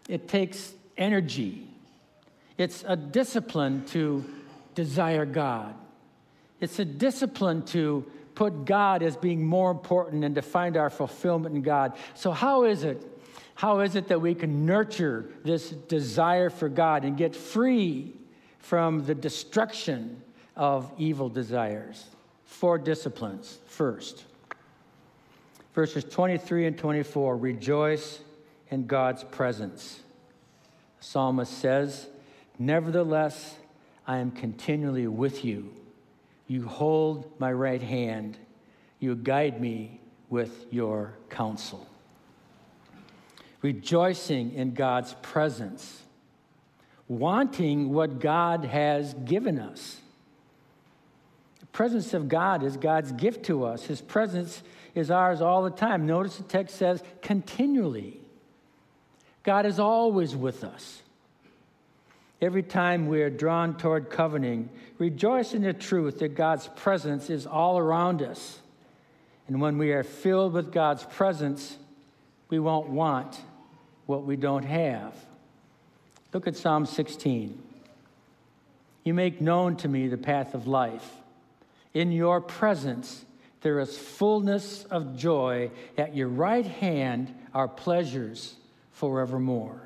it 0.08 0.28
takes 0.28 0.74
energy. 0.98 1.68
It's 2.58 2.86
a 2.88 2.96
discipline 2.96 3.86
to 3.88 4.24
desire 4.76 5.26
God. 5.26 5.74
It's 6.60 6.80
a 6.80 6.86
discipline 6.86 7.64
to 7.68 8.06
put 8.36 8.66
God 8.66 9.02
as 9.02 9.16
being 9.16 9.46
more 9.46 9.72
important 9.72 10.24
and 10.24 10.36
to 10.36 10.42
find 10.42 10.78
our 10.78 10.90
fulfillment 10.90 11.56
in 11.56 11.62
God. 11.62 11.94
So, 12.14 12.32
how 12.32 12.66
is 12.66 12.84
it? 12.84 13.04
How 13.56 13.80
is 13.80 13.96
it 13.96 14.10
that 14.10 14.22
we 14.22 14.36
can 14.36 14.66
nurture 14.66 15.30
this 15.44 15.70
desire 15.70 16.50
for 16.50 16.68
God 16.68 17.06
and 17.06 17.18
get 17.18 17.34
free 17.34 18.14
from 18.60 19.06
the 19.06 19.16
destruction 19.16 20.22
of 20.58 20.92
evil 20.98 21.30
desires? 21.30 22.06
Four 22.44 22.78
disciplines. 22.78 23.60
First, 23.68 24.26
verses 25.74 26.04
23 26.04 26.68
and 26.68 26.78
24 26.78 27.38
rejoice 27.38 28.20
in 28.70 28.88
God's 28.88 29.24
presence. 29.24 30.02
The 31.00 31.06
psalmist 31.06 31.58
says, 31.58 32.08
Nevertheless, 32.60 33.56
I 34.08 34.18
am 34.18 34.32
continually 34.32 35.08
with 35.08 35.44
you. 35.44 35.74
You 36.48 36.68
hold 36.68 37.40
my 37.40 37.52
right 37.52 37.82
hand. 37.82 38.38
You 39.00 39.16
guide 39.16 39.60
me 39.60 40.00
with 40.30 40.66
your 40.72 41.14
counsel. 41.30 41.88
Rejoicing 43.62 44.54
in 44.54 44.74
God's 44.74 45.16
presence, 45.22 46.04
wanting 47.08 47.90
what 47.92 48.20
God 48.20 48.66
has 48.66 49.14
given 49.14 49.60
us. 49.60 50.00
The 51.62 51.66
presence 51.68 52.14
of 52.14 52.30
God 52.30 52.62
is 52.64 52.78
God's 52.78 53.12
gift 53.12 53.46
to 53.46 53.66
us. 53.66 53.86
His 53.86 54.02
presence 54.02 54.62
is 54.94 55.10
ours 55.10 55.42
all 55.42 55.64
the 55.64 55.72
time. 55.72 56.06
Notice 56.06 56.38
the 56.38 56.44
text 56.44 56.76
says 56.76 57.02
continually. 57.22 58.20
God 59.44 59.66
is 59.66 59.80
always 59.80 60.36
with 60.36 60.64
us. 60.64 61.02
Every 62.42 62.64
time 62.64 63.08
we 63.08 63.22
are 63.22 63.30
drawn 63.30 63.78
toward 63.78 64.10
covenanting, 64.10 64.70
rejoice 64.98 65.54
in 65.54 65.62
the 65.62 65.74
truth 65.74 66.20
that 66.20 66.36
God's 66.36 66.68
presence 66.76 67.30
is 67.30 67.48
all 67.48 67.78
around 67.78 68.22
us. 68.22 68.60
And 69.48 69.62
when 69.62 69.78
we 69.78 69.94
are 69.94 70.04
filled 70.04 70.54
with 70.54 70.72
God's 70.72 71.04
presence, 71.04 71.78
we 72.50 72.60
won't 72.60 72.90
want 72.90 73.40
what 74.06 74.24
we 74.24 74.36
don't 74.36 74.66
have. 74.66 75.14
Look 76.34 76.48
at 76.48 76.58
Psalm 76.58 76.86
16. 76.86 77.62
You 79.04 79.14
make 79.14 79.40
known 79.40 79.78
to 79.78 79.88
me 79.88 80.08
the 80.08 80.18
path 80.18 80.54
of 80.54 80.68
life. 80.68 81.10
In 81.94 82.12
your 82.12 82.42
presence, 82.42 83.24
there 83.62 83.80
is 83.80 83.98
fullness 83.98 84.84
of 84.86 85.16
joy. 85.16 85.72
At 85.98 86.16
your 86.16 86.28
right 86.28 86.66
hand 86.66 87.34
are 87.54 87.68
pleasures 87.68 88.56
forevermore. 88.92 89.85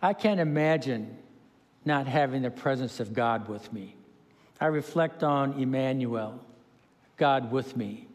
I 0.00 0.12
can't 0.12 0.40
imagine 0.40 1.16
not 1.84 2.06
having 2.06 2.42
the 2.42 2.50
presence 2.50 3.00
of 3.00 3.12
God 3.12 3.48
with 3.48 3.72
me. 3.72 3.96
I 4.60 4.66
reflect 4.66 5.22
on 5.22 5.54
Emmanuel, 5.54 6.40
God 7.16 7.50
with 7.50 7.76
me. 7.76 8.06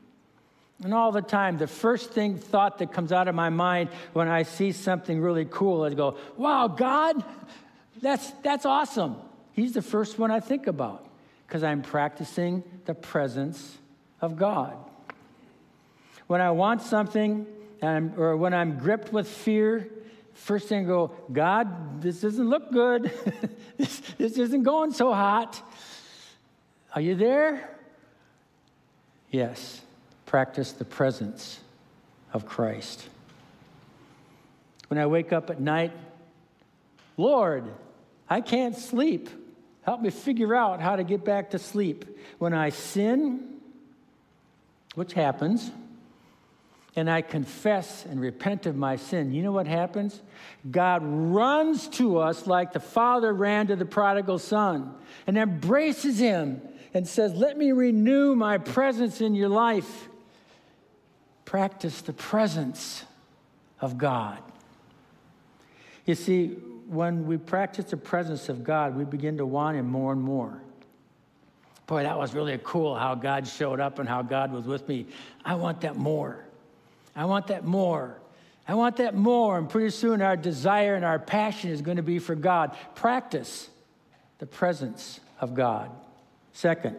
And 0.84 0.93
all 0.93 1.12
the 1.12 1.22
time, 1.22 1.58
the 1.58 1.67
first 1.67 2.12
thing, 2.12 2.38
thought 2.38 2.80
that 2.80 2.91
comes 2.91 3.12
out 3.12 3.28
of 3.28 3.36
my 3.36 3.50
mind 3.50 3.89
when 4.12 4.28
I 4.28 4.43
see 4.43 4.72
something 4.72 5.22
really 5.22 5.46
cool, 5.50 5.84
I 5.84 5.93
go, 5.93 6.17
wow, 6.36 6.67
God, 6.67 7.24
that's, 8.02 8.30
that's 8.41 8.65
awesome. 8.65 9.15
He's 9.54 9.74
the 9.74 9.82
first 9.82 10.19
one 10.19 10.32
I 10.32 10.39
think 10.39 10.67
about 10.67 11.06
because 11.48 11.63
I'm 11.63 11.82
practicing 11.82 12.63
the 12.86 12.93
presence 12.93 13.78
of 14.19 14.38
God. 14.38 14.76
When 16.28 16.41
I 16.41 16.52
want 16.52 16.82
something, 16.82 17.46
or 17.82 18.36
when 18.38 18.54
I'm 18.54 18.80
gripped 18.80 19.13
with 19.13 19.28
fear, 19.28 19.89
first 20.34 20.67
thing 20.67 20.86
go, 20.86 21.12
God, 21.32 22.02
this 22.02 22.22
doesn't 22.22 22.50
look 22.50 22.72
good. 22.72 23.12
this, 23.78 24.00
this 24.17 24.38
isn't 24.38 24.63
going 24.63 24.91
so 24.91 25.13
hot. 25.13 25.62
Are 26.96 27.02
you 27.02 27.15
there? 27.15 27.78
Yes. 29.32 29.82
Practice 30.26 30.72
the 30.72 30.86
presence 30.86 31.60
of 32.34 32.46
Christ. 32.46 33.08
When 34.88 35.00
I 35.00 35.06
wake 35.06 35.34
up 35.34 35.50
at 35.50 35.60
night, 35.60 35.91
Lord, 37.17 37.65
I 38.30 38.41
can't 38.41 38.76
sleep. 38.76 39.30
Help 39.84 40.02
me 40.02 40.10
figure 40.10 40.56
out 40.56 40.82
how 40.82 40.96
to 40.96 41.04
get 41.04 41.24
back 41.26 41.52
to 41.52 41.60
sleep. 41.60 42.06
When 42.39 42.54
I 42.54 42.69
sin, 42.69 43.60
which 44.96 45.13
happens, 45.13 45.72
and 46.96 47.10
I 47.10 47.22
confess 47.22 48.06
and 48.06 48.22
repent 48.22 48.66
of 48.66 48.76
my 48.76 48.96
sin, 48.96 49.34
you 49.34 49.42
know 49.42 49.52
what 49.52 49.68
happens? 49.68 50.22
God 50.70 51.02
runs 51.04 51.88
to 51.90 52.20
us 52.20 52.46
like 52.46 52.72
the 52.74 52.80
father 52.80 53.34
ran 53.34 53.68
to 53.68 53.76
the 53.76 53.86
prodigal 53.86 54.40
son 54.40 54.94
and 55.26 55.38
embraces 55.38 56.20
him 56.20 56.62
and 56.94 57.08
says, 57.08 57.34
Let 57.34 57.58
me 57.58 57.72
renew 57.72 58.36
my 58.36 58.58
presence 58.58 59.22
in 59.22 59.34
your 59.36 59.50
life. 59.50 60.08
Practice 61.46 62.02
the 62.02 62.14
presence 62.14 63.04
of 63.82 63.98
God. 63.98 64.40
You 66.06 66.16
see, 66.16 66.48
when 66.88 67.26
we 67.26 67.38
practice 67.38 67.86
the 67.86 67.98
presence 67.98 68.50
of 68.50 68.64
God, 68.64 68.96
we 68.96 69.04
begin 69.04 69.38
to 69.38 69.46
want 69.46 69.78
Him 69.78 69.88
more 69.88 70.12
and 70.12 70.22
more. 70.22 70.62
Boy, 71.88 72.04
that 72.04 72.18
was 72.18 72.34
really 72.34 72.60
cool 72.64 72.96
how 72.96 73.16
God 73.16 73.48
showed 73.48 73.80
up 73.80 74.00
and 74.00 74.08
how 74.08 74.22
God 74.22 74.52
was 74.52 74.66
with 74.66 74.88
me. 74.88 75.08
I 75.44 75.56
want 75.56 75.82
that 75.82 75.96
more. 75.96 76.43
I 77.15 77.26
want 77.26 77.47
that 77.47 77.63
more. 77.63 78.19
I 78.67 78.76
want 78.76 78.97
that 78.97 79.15
more. 79.15 79.58
And 79.58 79.69
pretty 79.69 79.89
soon 79.89 80.21
our 80.21 80.38
desire 80.38 80.95
and 80.95 81.06
our 81.06 81.19
passion 81.19 81.69
is 81.69 81.82
going 81.82 81.97
to 81.97 82.04
be 82.04 82.19
for 82.19 82.36
God. 82.36 82.76
Practice 82.95 83.69
the 84.39 84.45
presence 84.45 85.19
of 85.39 85.54
God. 85.54 85.89
Second, 86.54 86.97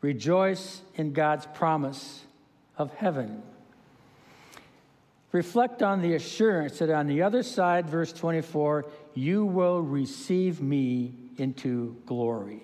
rejoice 0.00 0.80
in 0.94 1.12
God's 1.12 1.46
promise 1.46 2.24
of 2.76 2.92
heaven. 2.94 3.42
Reflect 5.32 5.82
on 5.82 6.00
the 6.00 6.14
assurance 6.14 6.78
that 6.78 6.90
on 6.90 7.06
the 7.06 7.22
other 7.22 7.42
side, 7.42 7.88
verse 7.88 8.12
24, 8.12 8.86
you 9.14 9.44
will 9.44 9.80
receive 9.80 10.60
me 10.62 11.12
into 11.36 11.96
glory. 12.06 12.62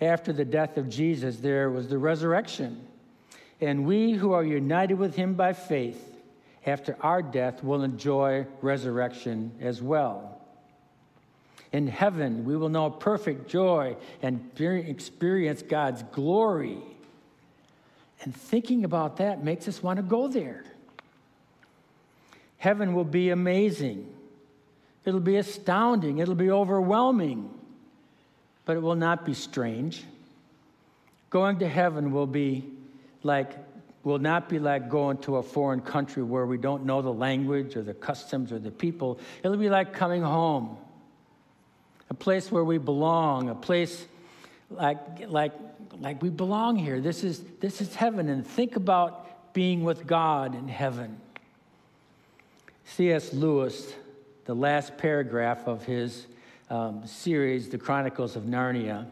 After 0.00 0.32
the 0.32 0.44
death 0.44 0.78
of 0.78 0.88
Jesus, 0.88 1.36
there 1.36 1.70
was 1.70 1.88
the 1.88 1.98
resurrection. 1.98 2.88
And 3.62 3.86
we 3.86 4.12
who 4.12 4.32
are 4.32 4.42
united 4.42 4.94
with 4.94 5.14
him 5.14 5.34
by 5.34 5.52
faith, 5.52 6.18
after 6.66 6.96
our 7.00 7.22
death, 7.22 7.62
will 7.62 7.84
enjoy 7.84 8.44
resurrection 8.60 9.52
as 9.60 9.80
well. 9.80 10.40
In 11.70 11.86
heaven, 11.86 12.44
we 12.44 12.56
will 12.56 12.68
know 12.68 12.90
perfect 12.90 13.48
joy 13.48 13.96
and 14.20 14.50
experience 14.58 15.62
God's 15.62 16.02
glory. 16.10 16.78
And 18.22 18.34
thinking 18.34 18.84
about 18.84 19.18
that 19.18 19.44
makes 19.44 19.68
us 19.68 19.80
want 19.80 19.98
to 19.98 20.02
go 20.02 20.26
there. 20.26 20.64
Heaven 22.58 22.94
will 22.94 23.04
be 23.04 23.30
amazing. 23.30 24.12
It'll 25.04 25.20
be 25.20 25.36
astounding. 25.36 26.18
It'll 26.18 26.34
be 26.34 26.50
overwhelming. 26.50 27.48
But 28.64 28.76
it 28.76 28.80
will 28.80 28.96
not 28.96 29.24
be 29.24 29.34
strange. 29.34 30.02
Going 31.30 31.60
to 31.60 31.68
heaven 31.68 32.10
will 32.10 32.26
be 32.26 32.68
like 33.24 33.56
will 34.04 34.18
not 34.18 34.48
be 34.48 34.58
like 34.58 34.88
going 34.88 35.16
to 35.18 35.36
a 35.36 35.42
foreign 35.42 35.80
country 35.80 36.22
where 36.22 36.46
we 36.46 36.56
don't 36.56 36.84
know 36.84 37.02
the 37.02 37.12
language 37.12 37.76
or 37.76 37.82
the 37.82 37.94
customs 37.94 38.50
or 38.50 38.58
the 38.58 38.70
people. 38.70 39.18
It'll 39.42 39.56
be 39.56 39.70
like 39.70 39.92
coming 39.92 40.22
home, 40.22 40.76
a 42.10 42.14
place 42.14 42.50
where 42.50 42.64
we 42.64 42.78
belong, 42.78 43.48
a 43.48 43.54
place 43.54 44.06
like, 44.70 44.98
like, 45.28 45.52
like 46.00 46.20
we 46.22 46.30
belong 46.30 46.76
here. 46.76 47.00
This 47.00 47.22
is, 47.22 47.42
this 47.60 47.80
is 47.80 47.94
heaven. 47.94 48.28
And 48.28 48.46
think 48.46 48.76
about 48.76 49.52
being 49.52 49.84
with 49.84 50.06
God 50.06 50.54
in 50.54 50.66
heaven. 50.66 51.20
C.S. 52.84 53.32
Lewis, 53.32 53.92
the 54.46 54.54
last 54.54 54.98
paragraph 54.98 55.68
of 55.68 55.84
his 55.84 56.26
um, 56.70 57.06
series, 57.06 57.68
The 57.68 57.78
Chronicles 57.78 58.34
of 58.34 58.44
Narnia, 58.44 59.06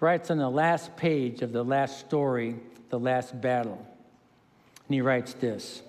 writes 0.00 0.30
on 0.30 0.38
the 0.38 0.50
last 0.50 0.96
page 0.96 1.42
of 1.42 1.52
the 1.52 1.62
last 1.62 2.00
story 2.00 2.56
the 2.92 3.00
last 3.00 3.40
battle. 3.40 3.78
And 4.86 4.94
he 4.94 5.00
writes 5.00 5.32
this 5.32 5.82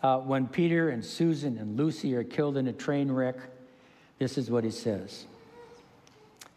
uh, 0.00 0.18
When 0.18 0.46
Peter 0.46 0.90
and 0.90 1.04
Susan 1.04 1.58
and 1.58 1.76
Lucy 1.76 2.14
are 2.14 2.22
killed 2.22 2.56
in 2.56 2.68
a 2.68 2.72
train 2.72 3.10
wreck, 3.10 3.34
this 4.20 4.38
is 4.38 4.48
what 4.48 4.62
he 4.62 4.70
says 4.70 5.26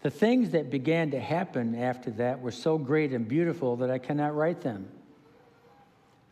The 0.03 0.11
things 0.11 0.51
that 0.51 0.69
began 0.69 1.09
to 1.11 1.19
happen 1.19 1.73
after 1.73 2.11
that 2.11 2.39
were 2.39 2.51
so 2.51 2.77
great 2.77 3.13
and 3.13 3.27
beautiful 3.27 3.77
that 3.77 3.89
I 3.89 3.97
cannot 3.97 4.35
write 4.35 4.61
them. 4.61 4.87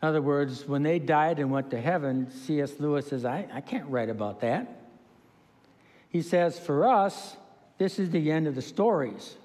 In 0.00 0.08
other 0.08 0.22
words, 0.22 0.68
when 0.68 0.84
they 0.84 1.00
died 1.00 1.40
and 1.40 1.50
went 1.50 1.70
to 1.72 1.80
heaven, 1.80 2.30
C.S. 2.30 2.74
Lewis 2.78 3.08
says, 3.08 3.24
I, 3.24 3.48
I 3.52 3.60
can't 3.60 3.88
write 3.88 4.08
about 4.08 4.40
that. 4.42 4.82
He 6.10 6.22
says, 6.22 6.60
For 6.60 6.86
us, 6.86 7.36
this 7.76 7.98
is 7.98 8.10
the 8.10 8.30
end 8.30 8.46
of 8.46 8.54
the 8.54 8.62
stories. 8.62 9.36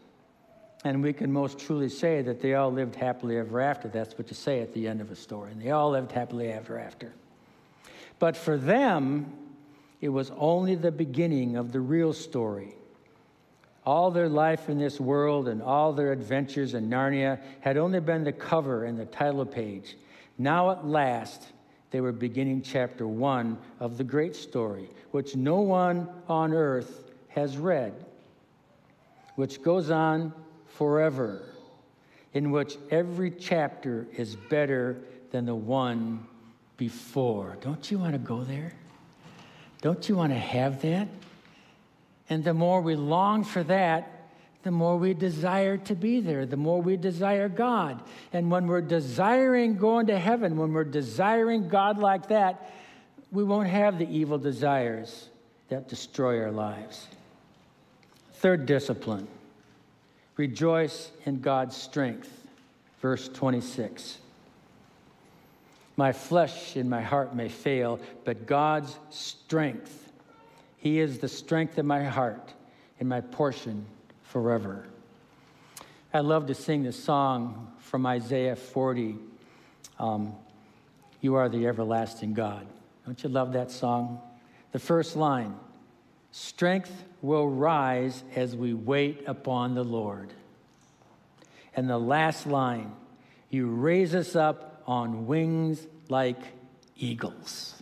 And 0.86 1.02
we 1.02 1.14
can 1.14 1.34
most 1.34 1.58
truly 1.58 1.90
say 1.90 2.22
that 2.22 2.42
they 2.42 2.54
all 2.54 2.72
lived 2.72 2.96
happily 2.96 3.38
ever 3.38 3.60
after. 3.60 3.88
That's 3.88 4.16
what 4.20 4.30
you 4.30 4.36
say 4.36 4.62
at 4.62 4.72
the 4.72 4.88
end 4.88 5.02
of 5.02 5.10
a 5.10 5.16
story. 5.16 5.52
And 5.52 5.60
they 5.60 5.72
all 5.72 5.90
lived 5.90 6.12
happily 6.12 6.52
ever 6.52 6.78
after. 6.78 7.12
But 8.20 8.38
for 8.38 8.56
them, 8.56 9.34
it 10.00 10.10
was 10.10 10.32
only 10.38 10.76
the 10.76 10.92
beginning 10.92 11.56
of 11.56 11.72
the 11.72 11.80
real 11.80 12.14
story. 12.14 12.76
All 13.84 14.12
their 14.12 14.30
life 14.30 14.70
in 14.70 14.78
this 14.78 15.00
world 15.00 15.48
and 15.48 15.60
all 15.60 15.92
their 15.92 16.12
adventures 16.12 16.76
in 16.76 16.88
Narnia 16.88 17.40
had 17.62 17.78
only 17.78 18.00
been 18.00 18.24
the 18.24 18.32
cover 18.32 18.86
and 18.86 18.98
the 18.98 19.06
title 19.06 19.46
page. 19.46 19.98
Now, 20.38 20.70
at 20.70 20.86
last, 20.86 21.48
they 21.90 22.00
were 22.00 22.12
beginning 22.12 22.62
chapter 22.62 23.08
one 23.08 23.58
of 23.80 23.98
the 23.98 24.04
great 24.04 24.36
story, 24.36 24.92
which 25.10 25.36
no 25.36 25.62
one 25.62 26.08
on 26.28 26.54
earth 26.54 27.12
has 27.30 27.58
read, 27.58 28.06
which 29.36 29.64
goes 29.64 29.90
on 29.90 30.32
forever, 30.78 31.42
in 32.34 32.52
which 32.52 32.78
every 32.92 33.32
chapter 33.32 34.08
is 34.16 34.36
better 34.36 34.98
than 35.32 35.46
the 35.46 35.56
one 35.56 36.26
before. 36.78 37.58
Don't 37.62 37.90
you 37.90 38.00
want 38.00 38.14
to 38.14 38.20
go 38.20 38.44
there? 38.44 38.74
Don't 39.82 40.08
you 40.10 40.16
want 40.16 40.34
to 40.34 40.40
have 40.40 40.82
that? 40.82 41.08
And 42.30 42.44
the 42.44 42.54
more 42.54 42.82
we 42.82 42.96
long 42.96 43.44
for 43.44 43.64
that, 43.64 44.12
the 44.64 44.72
more 44.72 44.98
we 44.98 45.14
desire 45.14 45.78
to 45.78 45.96
be 45.96 46.20
there, 46.20 46.46
the 46.46 46.58
more 46.58 46.82
we 46.82 46.98
desire 46.98 47.48
God. 47.48 48.02
And 48.34 48.50
when 48.50 48.66
we're 48.66 48.82
desiring 48.82 49.78
going 49.78 50.08
to 50.08 50.18
heaven, 50.18 50.58
when 50.58 50.74
we're 50.74 50.84
desiring 50.84 51.70
God 51.70 52.00
like 52.00 52.30
that, 52.30 52.74
we 53.32 53.44
won't 53.44 53.68
have 53.68 54.00
the 54.00 54.10
evil 54.10 54.40
desires 54.40 55.30
that 55.70 55.88
destroy 55.88 56.42
our 56.42 56.52
lives. 56.52 57.08
Third 58.34 58.66
discipline 58.66 59.28
rejoice 60.38 61.12
in 61.26 61.42
God's 61.42 61.76
strength. 61.76 62.30
Verse 63.02 63.28
26. 63.30 64.18
My 65.98 66.12
flesh 66.12 66.76
and 66.76 66.90
my 66.90 67.02
heart 67.02 67.36
may 67.36 67.48
fail, 67.48 68.00
but 68.26 68.46
God's 68.46 68.98
strength, 69.10 70.12
He 70.78 71.00
is 71.00 71.20
the 71.20 71.28
strength 71.28 71.78
of 71.78 71.86
my 71.86 72.04
heart 72.04 72.54
and 73.00 73.08
my 73.08 73.22
portion 73.22 73.86
forever. 74.24 74.86
I 76.14 76.20
love 76.20 76.48
to 76.48 76.54
sing 76.54 76.84
the 76.84 76.92
song 76.92 77.72
from 77.80 78.06
Isaiah 78.06 78.56
40 78.56 79.16
um, 80.00 80.36
You 81.22 81.36
are 81.36 81.48
the 81.48 81.68
everlasting 81.68 82.34
God. 82.34 82.66
Don't 83.06 83.22
you 83.24 83.30
love 83.30 83.54
that 83.54 83.72
song? 83.72 84.22
The 84.72 84.80
first 84.80 85.16
line 85.16 85.56
Strength 86.36 86.92
will 87.26 87.48
rise 87.48 88.24
as 88.36 88.56
we 88.56 88.74
wait 88.74 89.24
upon 89.28 89.76
the 89.76 89.84
Lord. 89.84 90.32
And 91.76 91.90
the 91.90 91.98
last 91.98 92.46
line 92.48 92.94
You 93.50 93.68
raise 93.68 94.14
us 94.14 94.36
up 94.36 94.82
on 94.86 95.28
wings 95.28 95.86
like 96.10 96.38
eagles. 96.98 97.74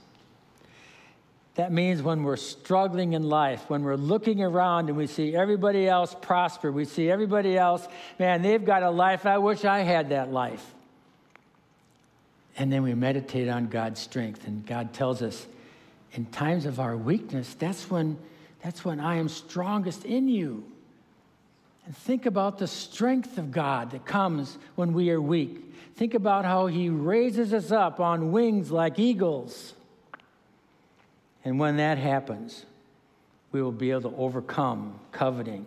That 1.55 1.71
means 1.71 2.01
when 2.01 2.23
we're 2.23 2.35
struggling 2.37 3.13
in 3.13 3.23
life, 3.23 3.69
when 3.69 3.83
we're 3.83 3.95
looking 3.95 4.43
around 4.43 4.89
and 4.89 4.97
we 4.97 5.07
see 5.07 5.35
everybody 5.35 5.87
else 5.87 6.15
prosper, 6.19 6.71
we 6.71 6.85
see 6.85 7.09
everybody 7.09 7.57
else, 7.57 7.87
man, 8.19 8.43
they've 8.43 8.63
got 8.63 8.83
a 8.83 8.91
life. 8.91 9.25
I 9.25 9.37
wish 9.37 9.65
I 9.65 9.79
had 9.79 10.09
that 10.09 10.31
life. 10.31 10.63
And 12.57 12.71
then 12.71 12.83
we 12.83 12.93
meditate 12.93 13.49
on 13.49 13.67
God's 13.67 13.99
strength, 13.99 14.45
and 14.45 14.63
God 14.65 14.93
tells 14.93 15.23
us, 15.23 15.47
in 16.11 16.25
times 16.27 16.67
of 16.67 16.79
our 16.79 16.95
weakness, 16.95 17.55
that's 17.55 17.89
when, 17.89 18.17
that's 18.63 18.85
when 18.85 18.99
I 18.99 19.15
am 19.15 19.27
strongest 19.27 20.05
in 20.05 20.27
you. 20.27 20.63
And 21.85 21.95
think 21.95 22.25
about 22.25 22.57
the 22.57 22.67
strength 22.67 23.37
of 23.37 23.51
God 23.51 23.91
that 23.91 24.05
comes 24.05 24.57
when 24.75 24.93
we 24.93 25.09
are 25.11 25.21
weak. 25.21 25.73
Think 25.95 26.13
about 26.13 26.45
how 26.45 26.67
He 26.67 26.89
raises 26.89 27.53
us 27.53 27.71
up 27.71 27.99
on 27.99 28.31
wings 28.31 28.71
like 28.71 28.97
eagles. 28.97 29.73
And 31.43 31.59
when 31.59 31.77
that 31.77 31.97
happens, 31.97 32.65
we 33.51 33.61
will 33.61 33.73
be 33.73 33.91
able 33.91 34.09
to 34.09 34.17
overcome 34.17 34.97
coveting. 35.11 35.65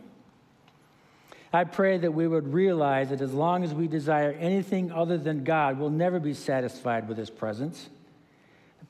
I 1.53 1.65
pray 1.65 1.99
that 1.99 2.13
we 2.13 2.27
would 2.27 2.53
realize 2.53 3.11
that 3.11 3.21
as 3.21 3.33
long 3.33 3.63
as 3.63 3.75
we 3.75 3.89
desire 3.89 4.33
anything 4.33 4.91
other 4.91 5.19
than 5.19 5.45
God, 5.45 5.79
we'll 5.79 5.91
never 5.91 6.19
be 6.19 6.33
satisfied 6.33 7.09
with 7.09 7.19
His 7.19 7.31
presence. 7.31 7.91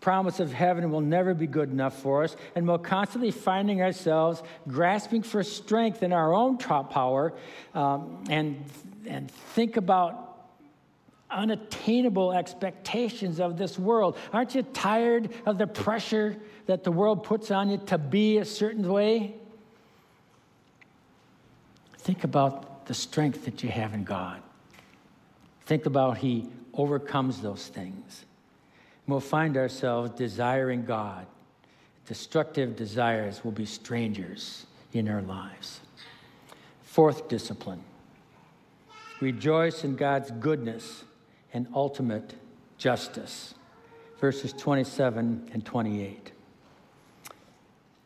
Promise 0.01 0.41
of 0.41 0.53
heaven 0.53 0.91
will 0.91 1.01
never 1.01 1.35
be 1.35 1.47
good 1.47 1.71
enough 1.71 2.01
for 2.01 2.23
us, 2.23 2.37
and 2.55 2.69
we're 2.69 2.79
constantly 2.79 3.31
finding 3.31 3.83
ourselves 3.83 4.43
grasping 4.69 5.23
for 5.23 5.43
strength 5.43 6.03
in 6.03 6.13
our 6.13 6.35
own 6.35 6.59
power 6.59 7.33
um, 7.75 8.23
and, 8.29 8.65
and 9.07 9.31
think 9.31 9.77
about 9.77 10.27
unattainable 11.31 12.33
expectations 12.33 13.41
of 13.41 13.57
this 13.57 13.79
world. 13.79 14.17
Aren't 14.33 14.55
you 14.55 14.63
tired 14.63 15.31
of 15.45 15.59
the 15.59 15.67
pressure 15.67 16.37
that 16.67 16.85
the 16.85 16.93
world 16.93 17.25
puts 17.25 17.51
on 17.51 17.71
you 17.71 17.79
to 17.87 17.99
be 17.99 18.39
a 18.39 18.45
certain 18.45 18.89
way? 18.89 19.35
Think 21.99 22.23
about 22.23 22.87
the 22.87 22.95
strength 22.95 23.45
that 23.47 23.63
you 23.63 23.71
have 23.71 23.95
in 23.95 24.05
God. 24.05 24.41
Think 25.63 25.87
about 25.87 26.19
He 26.19 26.49
overcomes 26.73 27.41
those 27.41 27.67
things. 27.67 28.25
We'll 29.07 29.21
find 29.21 29.57
ourselves 29.57 30.11
desiring 30.11 30.85
God. 30.85 31.27
Destructive 32.07 32.77
desires 32.77 33.45
will 33.45 33.53
be 33.53 33.66
strangers 33.66 34.66
in 34.92 35.09
our 35.09 35.23
lives. 35.23 35.81
Fourth 36.83 37.29
discipline 37.29 37.83
rejoice 39.21 39.83
in 39.85 39.97
God's 39.97 40.31
goodness 40.31 41.05
and 41.53 41.66
ultimate 41.75 42.35
justice. 42.79 43.55
Verses 44.21 44.53
27 44.53 45.51
and 45.53 45.64
28. 45.64 46.33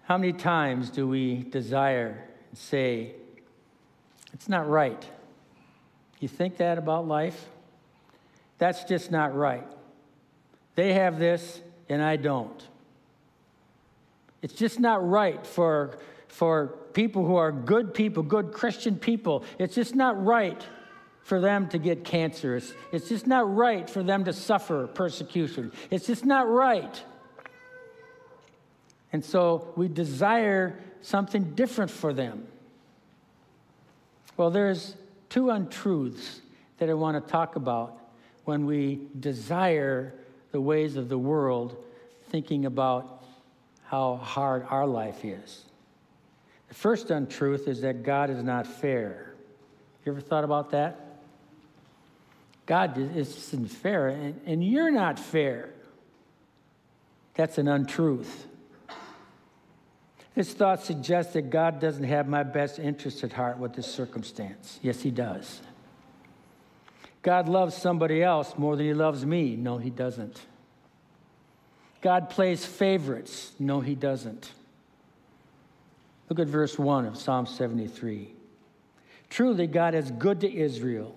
How 0.04 0.18
many 0.18 0.32
times 0.32 0.90
do 0.90 1.06
we 1.06 1.44
desire 1.44 2.28
and 2.48 2.58
say, 2.58 3.14
it's 4.32 4.48
not 4.48 4.68
right? 4.68 5.04
You 6.18 6.28
think 6.28 6.56
that 6.58 6.78
about 6.78 7.06
life? 7.06 7.48
That's 8.58 8.84
just 8.84 9.10
not 9.10 9.34
right. 9.34 9.66
They 10.80 10.94
have 10.94 11.18
this 11.18 11.60
and 11.90 12.02
I 12.02 12.16
don't. 12.16 12.66
It's 14.40 14.54
just 14.54 14.80
not 14.80 15.06
right 15.06 15.46
for, 15.46 15.98
for 16.28 16.68
people 16.94 17.26
who 17.26 17.36
are 17.36 17.52
good 17.52 17.92
people, 17.92 18.22
good 18.22 18.54
Christian 18.54 18.96
people. 18.96 19.44
It's 19.58 19.74
just 19.74 19.94
not 19.94 20.24
right 20.24 20.66
for 21.20 21.38
them 21.38 21.68
to 21.68 21.78
get 21.78 22.02
cancer. 22.02 22.56
It's, 22.56 22.72
it's 22.92 23.10
just 23.10 23.26
not 23.26 23.54
right 23.54 23.90
for 23.90 24.02
them 24.02 24.24
to 24.24 24.32
suffer 24.32 24.86
persecution. 24.86 25.70
It's 25.90 26.06
just 26.06 26.24
not 26.24 26.48
right. 26.48 27.04
And 29.12 29.22
so 29.22 29.74
we 29.76 29.86
desire 29.86 30.82
something 31.02 31.52
different 31.54 31.90
for 31.90 32.14
them. 32.14 32.46
Well, 34.38 34.48
there's 34.50 34.96
two 35.28 35.50
untruths 35.50 36.40
that 36.78 36.88
I 36.88 36.94
want 36.94 37.22
to 37.22 37.30
talk 37.30 37.56
about 37.56 37.98
when 38.46 38.64
we 38.64 39.00
desire 39.20 40.14
the 40.52 40.60
ways 40.60 40.96
of 40.96 41.08
the 41.08 41.18
world, 41.18 41.76
thinking 42.30 42.66
about 42.66 43.22
how 43.84 44.16
hard 44.16 44.66
our 44.68 44.86
life 44.86 45.24
is. 45.24 45.64
The 46.68 46.74
first 46.74 47.10
untruth 47.10 47.66
is 47.66 47.80
that 47.80 48.02
God 48.04 48.30
is 48.30 48.42
not 48.42 48.66
fair. 48.66 49.34
You 50.04 50.12
ever 50.12 50.20
thought 50.20 50.44
about 50.44 50.70
that? 50.70 50.98
God 52.66 52.96
isn't 52.96 53.66
fair, 53.66 54.08
and, 54.08 54.40
and 54.46 54.64
you're 54.64 54.92
not 54.92 55.18
fair. 55.18 55.70
That's 57.34 57.58
an 57.58 57.66
untruth. 57.66 58.46
This 60.36 60.52
thought 60.52 60.82
suggests 60.82 61.32
that 61.32 61.50
God 61.50 61.80
doesn't 61.80 62.04
have 62.04 62.28
my 62.28 62.44
best 62.44 62.78
interest 62.78 63.24
at 63.24 63.32
heart 63.32 63.58
with 63.58 63.74
this 63.74 63.92
circumstance. 63.92 64.78
Yes, 64.82 65.00
He 65.02 65.10
does. 65.10 65.60
God 67.22 67.48
loves 67.48 67.74
somebody 67.74 68.22
else 68.22 68.56
more 68.56 68.76
than 68.76 68.86
He 68.86 68.94
loves 68.94 69.26
me. 69.26 69.56
No, 69.56 69.78
He 69.78 69.90
doesn't. 69.90 70.40
God 72.00 72.30
plays 72.30 72.64
favorites. 72.64 73.52
No, 73.58 73.80
He 73.80 73.94
doesn't. 73.94 74.52
Look 76.28 76.38
at 76.38 76.46
verse 76.46 76.78
1 76.78 77.06
of 77.06 77.16
Psalm 77.16 77.46
73. 77.46 78.32
Truly, 79.28 79.66
God 79.66 79.94
is 79.94 80.10
good 80.12 80.40
to 80.40 80.52
Israel, 80.52 81.14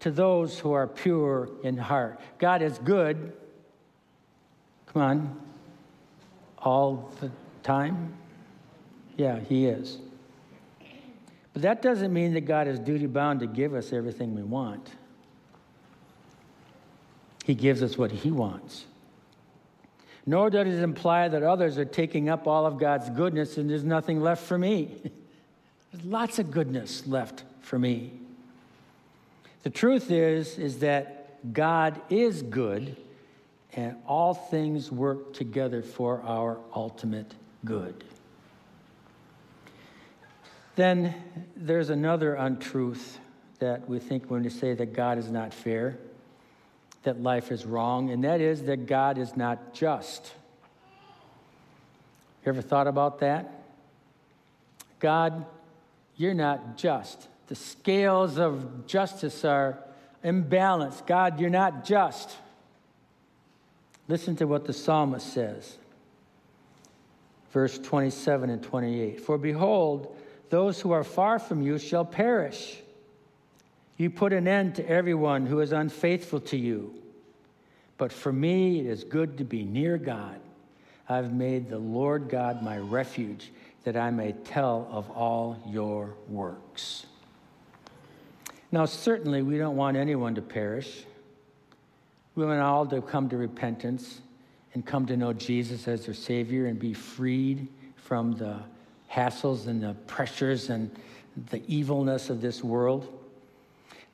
to 0.00 0.10
those 0.10 0.58
who 0.58 0.72
are 0.72 0.86
pure 0.86 1.48
in 1.62 1.76
heart. 1.76 2.20
God 2.38 2.60
is 2.62 2.78
good. 2.78 3.32
Come 4.92 5.02
on. 5.02 5.40
All 6.58 7.10
the 7.20 7.30
time? 7.62 8.14
Yeah, 9.16 9.40
he 9.40 9.66
is. 9.66 9.98
But 11.52 11.62
that 11.62 11.82
doesn't 11.82 12.12
mean 12.12 12.34
that 12.34 12.42
God 12.42 12.68
is 12.68 12.78
duty 12.78 13.06
bound 13.06 13.40
to 13.40 13.46
give 13.46 13.74
us 13.74 13.92
everything 13.92 14.34
we 14.34 14.42
want. 14.42 14.90
He 17.48 17.54
gives 17.54 17.82
us 17.82 17.96
what 17.96 18.12
He 18.12 18.30
wants. 18.30 18.84
Nor 20.26 20.50
does 20.50 20.66
it 20.66 20.82
imply 20.82 21.28
that 21.28 21.42
others 21.42 21.78
are 21.78 21.86
taking 21.86 22.28
up 22.28 22.46
all 22.46 22.66
of 22.66 22.76
God's 22.76 23.08
goodness 23.08 23.56
and 23.56 23.70
there's 23.70 23.84
nothing 23.84 24.20
left 24.20 24.44
for 24.44 24.58
me. 24.58 24.90
there's 25.92 26.04
lots 26.04 26.38
of 26.38 26.50
goodness 26.50 27.06
left 27.06 27.44
for 27.62 27.78
me. 27.78 28.12
The 29.62 29.70
truth 29.70 30.10
is 30.10 30.58
is 30.58 30.80
that 30.80 31.54
God 31.54 31.98
is 32.10 32.42
good 32.42 32.94
and 33.72 33.96
all 34.06 34.34
things 34.34 34.92
work 34.92 35.32
together 35.32 35.82
for 35.82 36.20
our 36.24 36.58
ultimate 36.74 37.32
good. 37.64 38.04
Then 40.76 41.14
there's 41.56 41.88
another 41.88 42.34
untruth 42.34 43.18
that 43.58 43.88
we 43.88 44.00
think 44.00 44.30
when 44.30 44.42
we 44.42 44.50
say 44.50 44.74
that 44.74 44.92
God 44.92 45.16
is 45.16 45.30
not 45.30 45.54
fair, 45.54 45.98
that 47.02 47.22
life 47.22 47.50
is 47.50 47.64
wrong, 47.64 48.10
and 48.10 48.24
that 48.24 48.40
is 48.40 48.64
that 48.64 48.86
God 48.86 49.18
is 49.18 49.36
not 49.36 49.74
just. 49.74 50.32
You 52.44 52.50
ever 52.50 52.62
thought 52.62 52.86
about 52.86 53.20
that? 53.20 53.52
God, 55.00 55.46
you're 56.16 56.34
not 56.34 56.76
just. 56.76 57.28
The 57.46 57.54
scales 57.54 58.38
of 58.38 58.86
justice 58.86 59.44
are 59.44 59.78
imbalanced. 60.24 61.06
God, 61.06 61.40
you're 61.40 61.50
not 61.50 61.84
just. 61.84 62.36
Listen 64.08 64.36
to 64.36 64.46
what 64.46 64.64
the 64.64 64.72
psalmist 64.72 65.32
says. 65.32 65.76
Verse 67.52 67.78
27 67.78 68.50
and 68.50 68.62
28. 68.62 69.20
For 69.20 69.38
behold, 69.38 70.16
those 70.50 70.80
who 70.80 70.92
are 70.92 71.04
far 71.04 71.38
from 71.38 71.62
you 71.62 71.78
shall 71.78 72.04
perish. 72.04 72.78
You 73.98 74.10
put 74.10 74.32
an 74.32 74.46
end 74.46 74.76
to 74.76 74.88
everyone 74.88 75.44
who 75.44 75.60
is 75.60 75.72
unfaithful 75.72 76.40
to 76.40 76.56
you. 76.56 76.94
But 77.98 78.12
for 78.12 78.32
me, 78.32 78.78
it 78.78 78.86
is 78.86 79.02
good 79.02 79.38
to 79.38 79.44
be 79.44 79.64
near 79.64 79.98
God. 79.98 80.40
I've 81.08 81.32
made 81.32 81.68
the 81.68 81.78
Lord 81.78 82.28
God 82.28 82.62
my 82.62 82.78
refuge, 82.78 83.50
that 83.82 83.96
I 83.96 84.10
may 84.12 84.32
tell 84.32 84.88
of 84.92 85.10
all 85.10 85.60
your 85.66 86.14
works. 86.28 87.06
Now, 88.70 88.84
certainly, 88.84 89.42
we 89.42 89.58
don't 89.58 89.76
want 89.76 89.96
anyone 89.96 90.36
to 90.36 90.42
perish. 90.42 91.04
We 92.36 92.44
want 92.44 92.60
all 92.60 92.86
to 92.86 93.02
come 93.02 93.28
to 93.30 93.36
repentance 93.36 94.20
and 94.74 94.86
come 94.86 95.06
to 95.06 95.16
know 95.16 95.32
Jesus 95.32 95.88
as 95.88 96.04
their 96.04 96.14
Savior 96.14 96.66
and 96.66 96.78
be 96.78 96.92
freed 96.92 97.66
from 97.96 98.36
the 98.36 98.60
hassles 99.10 99.66
and 99.66 99.82
the 99.82 99.94
pressures 100.06 100.70
and 100.70 100.88
the 101.50 101.62
evilness 101.66 102.30
of 102.30 102.40
this 102.40 102.62
world. 102.62 103.17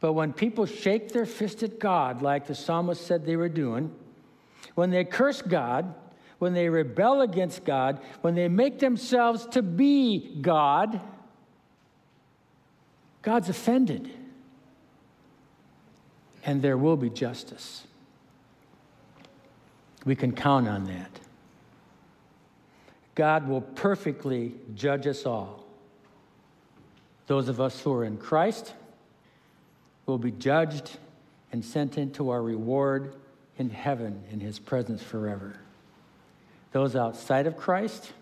But 0.05 0.13
when 0.13 0.35
people 0.35 0.67
shake 0.67 1.13
their 1.13 1.25
fist 1.25 1.63
at 1.63 1.79
God, 1.79 2.21
like 2.21 2.47
the 2.47 2.55
psalmist 2.55 3.07
said 3.07 3.25
they 3.25 3.37
were 3.37 3.49
doing, 3.49 3.91
when 4.75 4.91
they 4.91 5.03
curse 5.03 5.41
God, 5.41 5.95
when 6.39 6.53
they 6.53 6.69
rebel 6.69 7.23
against 7.23 7.65
God, 7.65 8.03
when 8.21 8.35
they 8.35 8.49
make 8.49 8.81
themselves 8.81 9.47
to 9.53 9.63
be 9.63 10.37
God, 10.43 11.01
God's 13.23 13.49
offended. 13.49 14.11
And 16.45 16.61
there 16.61 16.77
will 16.77 16.99
be 16.99 17.09
justice. 17.09 17.87
We 20.05 20.15
can 20.15 20.33
count 20.33 20.69
on 20.69 20.85
that. 20.85 21.19
God 23.15 23.49
will 23.49 23.63
perfectly 23.63 24.53
judge 24.75 25.07
us 25.07 25.25
all. 25.25 25.65
Those 27.27 27.49
of 27.49 27.59
us 27.59 27.81
who 27.81 27.95
are 27.95 28.05
in 28.05 28.19
Christ 28.19 28.75
will 30.07 30.19
be 30.19 30.31
judged 30.31 30.99
and 31.53 31.65
sent 31.65 31.99
into 31.99 32.31
our 32.31 32.43
reward 32.43 33.15
in 33.59 33.71
heaven 33.71 34.23
in 34.31 34.41
his 34.41 34.59
presence 34.59 35.03
forever. 35.03 35.57
Those 36.73 36.97
outside 36.97 37.47
of 37.47 37.57
Christ, 37.57 38.13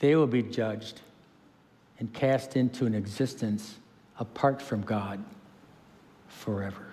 they 0.00 0.14
will 0.14 0.26
be 0.26 0.42
judged 0.42 1.00
and 1.98 2.12
cast 2.12 2.56
into 2.56 2.84
an 2.86 2.94
existence 2.94 3.78
apart 4.18 4.60
from 4.60 4.82
God 4.82 5.24
forever. 6.28 6.86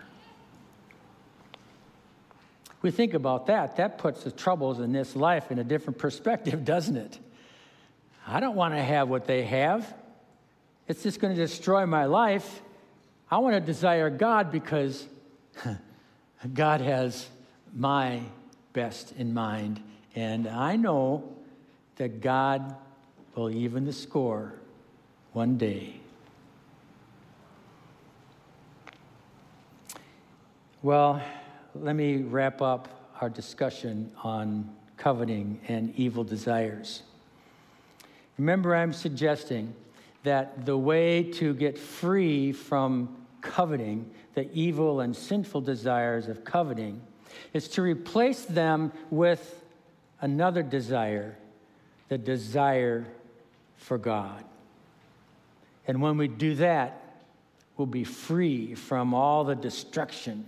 We 2.82 2.92
think 2.92 3.14
about 3.14 3.48
that, 3.48 3.76
that 3.76 3.98
puts 3.98 4.24
the 4.24 4.32
troubles 4.32 4.80
in 4.80 4.94
this 4.94 5.16
life 5.16 5.52
in 5.52 5.60
a 5.60 5.64
different 5.64 6.00
perspective, 6.00 6.64
doesn't 6.66 6.96
it? 6.96 7.20
I 8.26 8.40
don't 8.40 8.56
want 8.56 8.74
to 8.76 8.82
have 8.82 9.10
what 9.10 9.26
they 9.26 9.44
have. 9.44 9.94
It's 10.88 11.04
just 11.04 11.20
going 11.20 11.36
to 11.36 11.42
destroy 11.42 11.86
my 11.86 12.06
life. 12.06 12.62
I 13.32 13.38
want 13.38 13.54
to 13.54 13.62
desire 13.62 14.10
God 14.10 14.52
because 14.52 15.06
God 16.54 16.82
has 16.82 17.28
my 17.76 18.22
best 18.74 19.14
in 19.18 19.34
mind. 19.34 19.82
And 20.16 20.48
I 20.48 20.76
know 20.76 21.36
that 21.98 22.22
God 22.22 22.76
will 23.36 23.52
even 23.52 23.86
the 23.86 23.94
score 23.94 24.54
one 25.34 25.58
day. 25.58 26.00
Well, 30.82 31.22
let 31.76 31.96
me 31.96 32.24
wrap 32.24 32.62
up 32.62 33.14
our 33.22 33.30
discussion 33.30 34.12
on 34.24 34.74
coveting 34.98 35.60
and 35.68 35.94
evil 35.96 36.24
desires. 36.24 37.04
Remember, 38.38 38.76
I'm 38.76 38.94
suggesting 38.94 39.76
that 40.24 40.66
the 40.66 40.78
way 40.78 41.24
to 41.24 41.54
get 41.54 41.78
free 41.78 42.52
from 42.52 43.19
coveting, 43.42 44.10
the 44.34 44.52
evil 44.54 45.02
and 45.02 45.16
sinful 45.16 45.62
desires 45.62 46.28
of 46.28 46.44
coveting, 46.44 47.02
is 47.54 47.68
to 47.70 47.82
replace 47.82 48.46
them 48.46 48.92
with 49.10 49.64
another 50.22 50.64
desire, 50.64 51.38
the 52.10 52.18
desire 52.18 53.06
for 53.78 53.98
God. 53.98 54.44
And 55.88 56.02
when 56.02 56.18
we 56.18 56.28
do 56.28 56.56
that, 56.56 57.24
we'll 57.78 57.88
be 57.88 58.04
free 58.04 58.76
from 58.76 59.14
all 59.14 59.44
the 59.44 59.56
destruction 59.56 60.46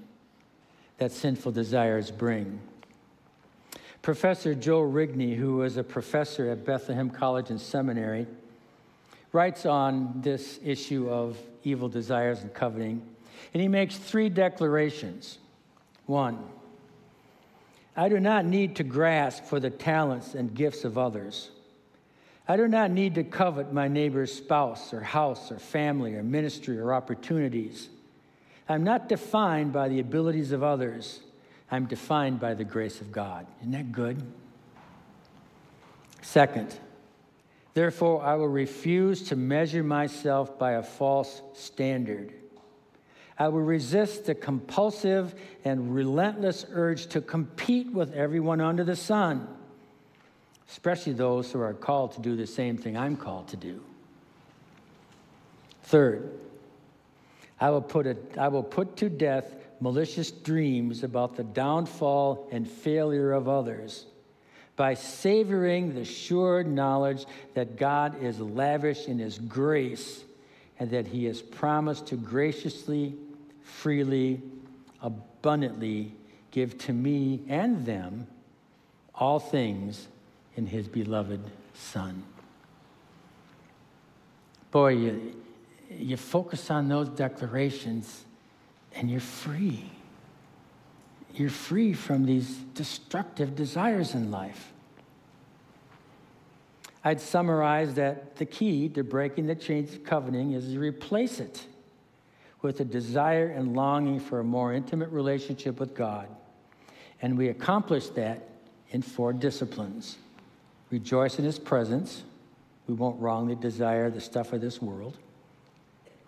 that 0.98 1.12
sinful 1.12 1.54
desires 1.54 2.12
bring. 2.12 2.60
Professor 4.02 4.54
Joe 4.54 4.82
Rigney, 4.82 5.36
who 5.36 5.58
was 5.58 5.78
a 5.78 5.84
professor 5.84 6.50
at 6.50 6.66
Bethlehem 6.66 7.10
College 7.10 7.50
and 7.50 7.62
Seminary, 7.62 8.28
writes 9.32 9.66
on 9.66 10.22
this 10.22 10.60
issue 10.64 11.10
of 11.10 11.38
evil 11.64 11.90
desires 11.90 12.42
and 12.42 12.54
coveting, 12.54 13.02
and 13.54 13.62
he 13.62 13.68
makes 13.68 13.96
three 13.96 14.30
declarations. 14.30 15.38
One, 16.06 16.40
I 17.96 18.10
do 18.10 18.20
not 18.20 18.46
need 18.46 18.78
to 18.78 18.84
grasp 18.84 19.46
for 19.46 19.60
the 19.60 19.70
talents 19.70 20.36
and 20.36 20.54
gifts 20.54 20.84
of 20.84 20.98
others. 20.98 21.52
I 22.48 22.58
do 22.58 22.68
not 22.68 22.92
need 22.92 23.16
to 23.16 23.24
covet 23.24 23.72
my 23.72 23.88
neighbor's 23.88 24.34
spouse 24.34 24.94
or 24.94 25.02
house 25.02 25.52
or 25.52 25.60
family 25.60 26.16
or 26.16 26.24
ministry 26.24 26.80
or 26.80 26.94
opportunities. 26.94 27.90
I'm 28.68 28.84
not 28.84 29.10
defined 29.10 29.74
by 29.74 29.90
the 29.90 30.00
abilities 30.00 30.52
of 30.52 30.64
others. 30.64 31.22
I'm 31.70 31.86
defined 31.86 32.40
by 32.40 32.54
the 32.54 32.64
grace 32.64 33.00
of 33.00 33.12
God. 33.12 33.46
Isn't 33.62 33.72
that 33.72 33.92
good? 33.92 34.22
Second, 36.22 36.78
therefore, 37.74 38.24
I 38.24 38.36
will 38.36 38.48
refuse 38.48 39.24
to 39.30 39.36
measure 39.36 39.84
myself 39.84 40.58
by 40.58 40.74
a 40.74 40.84
false 40.84 41.42
standard. 41.54 42.34
I 43.38 43.48
will 43.48 43.62
resist 43.62 44.26
the 44.26 44.36
compulsive 44.36 45.34
and 45.66 45.96
relentless 45.96 46.66
urge 46.72 47.08
to 47.08 47.22
compete 47.22 47.92
with 47.92 48.14
everyone 48.14 48.62
under 48.62 48.84
the 48.84 48.96
sun, 48.96 49.48
especially 50.70 51.14
those 51.14 51.52
who 51.52 51.60
are 51.60 51.74
called 51.74 52.12
to 52.14 52.22
do 52.22 52.36
the 52.36 52.46
same 52.46 52.78
thing 52.78 52.96
I'm 52.96 53.18
called 53.18 53.48
to 53.48 53.58
do. 53.58 53.82
Third, 55.84 56.30
I 57.60 57.70
will 57.72 57.82
put, 57.82 58.06
a, 58.08 58.18
I 58.38 58.50
will 58.50 58.64
put 58.64 58.98
to 58.98 59.10
death 59.10 59.56
malicious 59.80 60.32
dreams 60.32 61.04
about 61.04 61.36
the 61.36 61.44
downfall 61.44 62.48
and 62.52 62.70
failure 62.70 63.32
of 63.32 63.50
others 63.50 64.06
by 64.82 64.96
savoring 64.96 65.94
the 65.94 66.04
sure 66.04 66.64
knowledge 66.64 67.28
that 67.54 67.78
God 67.78 68.20
is 68.24 68.40
lavish 68.40 69.08
in 69.08 69.20
His 69.20 69.38
grace 69.38 70.24
and 70.80 70.90
that 70.90 71.06
He 71.06 71.26
has 71.26 71.40
promised 71.40 72.08
to 72.08 72.16
graciously, 72.16 73.14
freely, 73.62 74.42
abundantly 75.00 76.14
give 76.50 76.80
to 76.80 76.94
me 76.94 77.44
and 77.48 77.86
them 77.86 78.26
all 79.14 79.38
things 79.40 80.08
in 80.56 80.66
His 80.66 80.88
beloved 80.88 81.42
Son. 81.76 82.24
Boy, 84.72 84.94
you, 84.94 85.36
you 85.92 86.18
focus 86.18 86.72
on 86.72 86.90
those 86.90 87.10
declarations 87.10 88.26
and 88.96 89.12
you're 89.12 89.20
free. 89.20 89.92
You're 91.36 91.52
free 91.52 91.94
from 91.94 92.26
these 92.26 92.56
destructive 92.74 93.56
desires 93.56 94.16
in 94.16 94.32
life. 94.32 94.71
I'd 97.04 97.20
summarize 97.20 97.96
that 97.96 98.36
the 98.36 98.46
key 98.46 98.88
to 98.90 99.04
breaking 99.04 99.48
the 99.48 99.56
chains 99.56 99.94
of 99.94 100.04
covenant 100.04 100.54
is 100.54 100.74
to 100.74 100.80
replace 100.80 101.40
it 101.40 101.66
with 102.62 102.80
a 102.80 102.86
desire 102.86 103.48
and 103.48 103.76
longing 103.76 104.20
for 104.20 104.40
a 104.40 104.44
more 104.44 104.74
intimate 104.74 105.10
relationship 105.10 105.80
with 105.80 105.96
God. 105.96 106.28
And 107.22 107.38
we 107.38 107.50
accomplish 107.50 108.10
that 108.10 108.48
in 108.90 109.02
four 109.02 109.34
disciplines 109.34 110.18
rejoice 110.92 111.40
in 111.40 111.46
His 111.46 111.58
presence. 111.58 112.24
We 112.88 112.94
won't 112.94 113.20
wrongly 113.20 113.56
desire 113.56 114.10
the 114.10 114.22
stuff 114.22 114.54
of 114.54 114.62
this 114.62 114.82
world. 114.82 115.18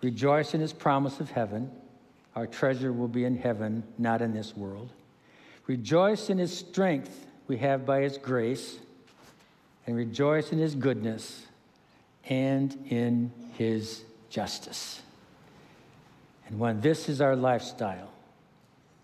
Rejoice 0.02 0.54
in 0.54 0.60
His 0.60 0.72
promise 0.72 1.20
of 1.20 1.30
heaven. 1.30 1.70
Our 2.34 2.46
treasure 2.46 2.92
will 2.92 3.08
be 3.08 3.24
in 3.24 3.36
heaven, 3.36 3.84
not 3.98 4.22
in 4.22 4.32
this 4.32 4.56
world. 4.56 4.90
Rejoice 5.66 6.30
in 6.30 6.38
His 6.38 6.56
strength 6.56 7.26
we 7.46 7.58
have 7.58 7.86
by 7.86 8.00
His 8.00 8.18
grace. 8.18 8.78
And 9.86 9.96
rejoice 9.96 10.52
in 10.52 10.58
His 10.58 10.74
goodness 10.74 11.46
and 12.28 12.76
in 12.88 13.30
His 13.58 14.02
justice. 14.30 15.02
And 16.48 16.58
when 16.58 16.80
this 16.80 17.08
is 17.08 17.20
our 17.20 17.36
lifestyle, 17.36 18.10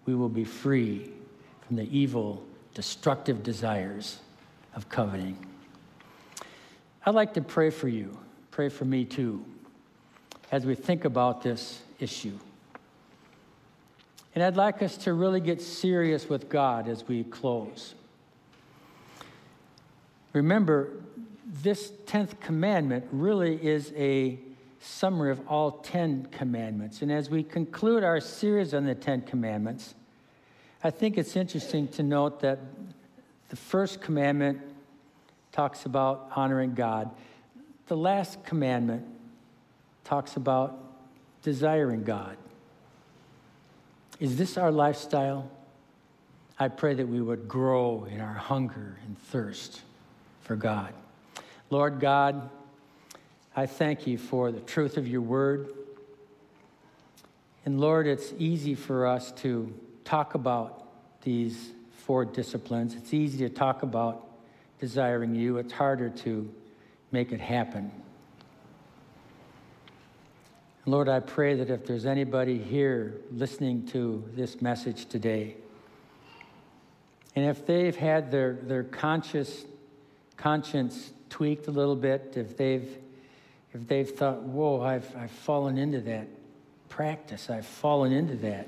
we 0.07 0.14
will 0.14 0.28
be 0.28 0.45
free 0.45 1.11
from 1.66 1.76
the 1.76 1.97
evil, 1.97 2.43
destructive 2.74 3.43
desires 3.43 4.18
of 4.74 4.89
coveting. 4.89 5.39
I'd 7.05 7.14
like 7.14 7.35
to 7.35 7.43
pray 7.43 7.70
for 7.70 7.89
you, 7.89 8.18
pray 8.51 8.68
for 8.68 8.85
me 8.85 9.05
too, 9.05 9.45
as 10.53 10.66
we 10.66 10.74
think 10.74 11.05
about 11.05 11.43
this 11.43 11.83
issue. 11.99 12.39
And 14.35 14.45
I'd 14.45 14.57
like 14.57 14.83
us 14.83 14.97
to 14.99 15.12
really 15.12 15.41
get 15.41 15.61
serious 15.61 16.28
with 16.28 16.49
God 16.49 16.89
as 16.89 17.07
we 17.07 17.24
close. 17.24 17.95
Remember, 20.33 20.93
this 21.47 21.93
10th 22.07 22.41
commandment 22.41 23.07
really 23.11 23.55
is 23.64 23.93
a 23.97 24.39
summary 24.81 25.31
of 25.31 25.41
all 25.49 25.72
10 25.72 26.28
commandments. 26.31 27.03
And 27.03 27.11
as 27.11 27.28
we 27.28 27.43
conclude 27.43 28.05
our 28.05 28.20
series 28.20 28.72
on 28.72 28.85
the 28.85 28.95
10 28.95 29.22
commandments, 29.22 29.95
I 30.83 30.91
think 30.91 31.18
it's 31.18 31.37
interesting 31.37 31.89
to 31.89 32.03
note 32.03 32.41
that 32.41 32.61
the 33.51 33.57
first 33.57 34.01
commandment 34.01 34.61
talks 35.53 35.85
about 35.85 36.31
honoring 36.35 36.74
God. 36.74 37.11
The 37.89 37.97
last 37.97 38.45
commandment 38.45 39.05
talks 40.05 40.37
about 40.37 40.78
desiring 41.43 42.05
God. 42.05 42.37
Is 44.20 44.37
this 44.37 44.57
our 44.57 44.70
lifestyle? 44.70 45.51
I 46.59 46.68
pray 46.68 46.95
that 46.95 47.09
we 47.09 47.20
would 47.20 47.49
grow 47.49 48.07
in 48.11 48.20
our 48.20 48.35
hunger 48.35 48.99
and 49.05 49.18
thirst 49.18 49.83
for 50.51 50.57
God. 50.57 50.92
Lord 51.70 52.01
God, 52.01 52.51
I 53.55 53.66
thank 53.66 54.05
you 54.09 54.18
for 54.18 54.51
the 54.51 54.59
truth 54.59 54.96
of 54.96 55.07
your 55.07 55.20
word. 55.20 55.72
And 57.64 57.80
Lord, 57.80 58.09
it's 58.09 58.34
easy 58.36 58.74
for 58.74 59.07
us 59.07 59.30
to 59.42 59.72
talk 60.03 60.34
about 60.34 60.88
these 61.22 61.70
four 61.92 62.24
disciplines. 62.24 62.96
It's 62.96 63.14
easy 63.14 63.48
to 63.48 63.48
talk 63.48 63.84
about 63.84 64.26
desiring 64.80 65.36
you, 65.36 65.59
it's 65.59 65.72
harder 65.72 66.11
to 66.11 66.53
make 67.12 67.30
it 67.30 67.40
happen. 67.40 67.92
Lord, 70.84 71.09
I 71.09 71.20
pray 71.20 71.55
that 71.55 71.70
if 71.70 71.86
there's 71.86 72.07
anybody 72.07 72.59
here 72.59 73.20
listening 73.30 73.86
to 73.92 74.28
this 74.34 74.61
message 74.61 75.07
today, 75.07 75.55
and 77.36 77.44
if 77.46 77.64
they've 77.64 77.94
had 77.94 78.32
their, 78.32 78.55
their 78.55 78.82
conscious 78.82 79.64
conscience 80.41 81.12
tweaked 81.28 81.68
a 81.68 81.70
little 81.70 81.97
bit, 81.97 82.34
if 82.36 82.57
they've 82.57 82.88
if 83.72 83.86
they've 83.86 84.11
thought, 84.11 84.43
whoa, 84.43 84.82
I've, 84.82 85.14
I've 85.16 85.30
fallen 85.30 85.78
into 85.78 86.01
that 86.01 86.26
practice, 86.88 87.49
I've 87.51 87.66
fallen 87.66 88.12
into 88.12 88.34
that. 88.36 88.66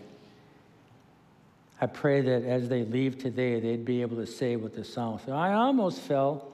I 1.80 1.86
pray 1.86 2.20
that 2.20 2.44
as 2.44 2.68
they 2.68 2.84
leave 2.84 3.18
today, 3.18 3.58
they'd 3.58 3.84
be 3.84 4.02
able 4.02 4.16
to 4.18 4.26
say 4.26 4.54
what 4.54 4.74
the 4.74 4.84
psalmist 4.84 5.28
I 5.28 5.54
almost 5.54 6.00
fell, 6.00 6.52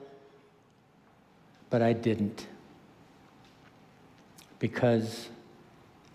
but 1.68 1.82
I 1.82 1.92
didn't. 1.92 2.46
Because 4.58 5.28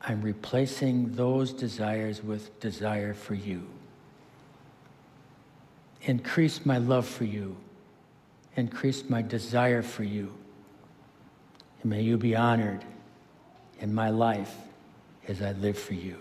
I'm 0.01 0.21
replacing 0.23 1.15
those 1.15 1.53
desires 1.53 2.23
with 2.23 2.59
desire 2.59 3.13
for 3.13 3.35
you. 3.35 3.67
Increase 6.01 6.65
my 6.65 6.79
love 6.79 7.07
for 7.07 7.25
you, 7.25 7.55
increase 8.55 9.09
my 9.09 9.21
desire 9.21 9.81
for 9.81 10.03
you. 10.03 10.33
And 11.81 11.89
may 11.89 12.01
you 12.01 12.17
be 12.17 12.35
honored 12.35 12.83
in 13.79 13.93
my 13.93 14.09
life 14.09 14.55
as 15.27 15.41
I 15.41 15.51
live 15.53 15.77
for 15.77 15.93
you. 15.93 16.17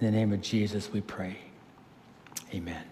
In 0.00 0.06
the 0.06 0.12
name 0.12 0.32
of 0.32 0.40
Jesus, 0.40 0.92
we 0.92 1.00
pray. 1.00 1.38
Amen. 2.54 2.82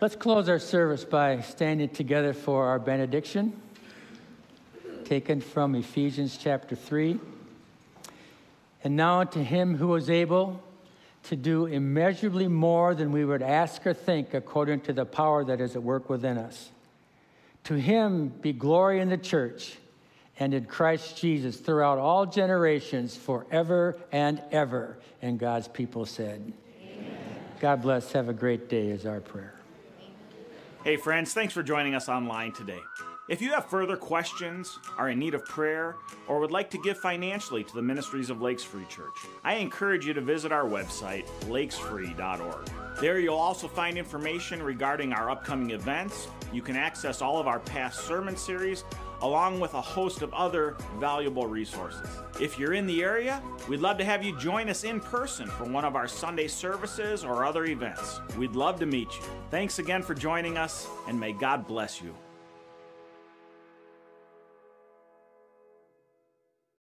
Let's 0.00 0.16
close 0.16 0.48
our 0.48 0.58
service 0.58 1.04
by 1.04 1.40
standing 1.42 1.88
together 1.88 2.32
for 2.32 2.66
our 2.66 2.78
benediction, 2.78 3.52
taken 5.04 5.40
from 5.40 5.74
Ephesians 5.76 6.36
chapter 6.36 6.74
3. 6.74 7.20
And 8.82 8.96
now 8.96 9.22
to 9.22 9.44
him 9.44 9.76
who 9.76 9.94
is 9.94 10.10
able 10.10 10.60
to 11.24 11.36
do 11.36 11.66
immeasurably 11.66 12.48
more 12.48 12.94
than 12.94 13.12
we 13.12 13.24
would 13.24 13.42
ask 13.42 13.86
or 13.86 13.94
think 13.94 14.34
according 14.34 14.80
to 14.82 14.92
the 14.92 15.04
power 15.04 15.44
that 15.44 15.60
is 15.60 15.76
at 15.76 15.82
work 15.82 16.10
within 16.10 16.36
us. 16.36 16.70
To 17.64 17.74
him 17.74 18.28
be 18.28 18.52
glory 18.52 19.00
in 19.00 19.08
the 19.08 19.16
church 19.16 19.76
and 20.38 20.52
in 20.52 20.64
Christ 20.64 21.16
Jesus 21.16 21.56
throughout 21.56 21.98
all 21.98 22.26
generations, 22.26 23.16
forever 23.16 23.96
and 24.10 24.42
ever. 24.50 24.98
And 25.20 25.38
God's 25.38 25.68
people 25.68 26.06
said, 26.06 26.52
Amen. 26.82 27.16
God 27.60 27.82
bless. 27.82 28.10
Have 28.12 28.28
a 28.28 28.32
great 28.32 28.68
day, 28.68 28.88
is 28.88 29.06
our 29.06 29.20
prayer. 29.20 29.54
Hey, 30.82 30.96
friends, 30.96 31.32
thanks 31.32 31.54
for 31.54 31.62
joining 31.62 31.94
us 31.94 32.08
online 32.08 32.52
today. 32.52 32.80
If 33.32 33.40
you 33.40 33.50
have 33.52 33.64
further 33.64 33.96
questions, 33.96 34.78
are 34.98 35.08
in 35.08 35.18
need 35.18 35.32
of 35.32 35.42
prayer, 35.46 35.96
or 36.28 36.38
would 36.38 36.50
like 36.50 36.68
to 36.68 36.76
give 36.76 36.98
financially 36.98 37.64
to 37.64 37.74
the 37.74 37.80
ministries 37.80 38.28
of 38.28 38.42
Lakes 38.42 38.62
Free 38.62 38.84
Church, 38.90 39.16
I 39.42 39.54
encourage 39.54 40.04
you 40.04 40.12
to 40.12 40.20
visit 40.20 40.52
our 40.52 40.66
website, 40.66 41.24
lakesfree.org. 41.44 42.68
There 43.00 43.20
you'll 43.20 43.34
also 43.36 43.68
find 43.68 43.96
information 43.96 44.62
regarding 44.62 45.14
our 45.14 45.30
upcoming 45.30 45.70
events. 45.70 46.28
You 46.52 46.60
can 46.60 46.76
access 46.76 47.22
all 47.22 47.38
of 47.38 47.46
our 47.46 47.60
past 47.60 48.04
sermon 48.04 48.36
series, 48.36 48.84
along 49.22 49.60
with 49.60 49.72
a 49.72 49.80
host 49.80 50.20
of 50.20 50.34
other 50.34 50.76
valuable 50.98 51.46
resources. 51.46 52.06
If 52.38 52.58
you're 52.58 52.74
in 52.74 52.86
the 52.86 53.02
area, 53.02 53.42
we'd 53.66 53.80
love 53.80 53.96
to 53.96 54.04
have 54.04 54.22
you 54.22 54.38
join 54.38 54.68
us 54.68 54.84
in 54.84 55.00
person 55.00 55.46
for 55.46 55.64
one 55.64 55.86
of 55.86 55.96
our 55.96 56.06
Sunday 56.06 56.48
services 56.48 57.24
or 57.24 57.46
other 57.46 57.64
events. 57.64 58.20
We'd 58.36 58.56
love 58.56 58.78
to 58.80 58.84
meet 58.84 59.08
you. 59.16 59.22
Thanks 59.50 59.78
again 59.78 60.02
for 60.02 60.12
joining 60.12 60.58
us, 60.58 60.86
and 61.08 61.18
may 61.18 61.32
God 61.32 61.66
bless 61.66 62.02
you. 62.02 62.14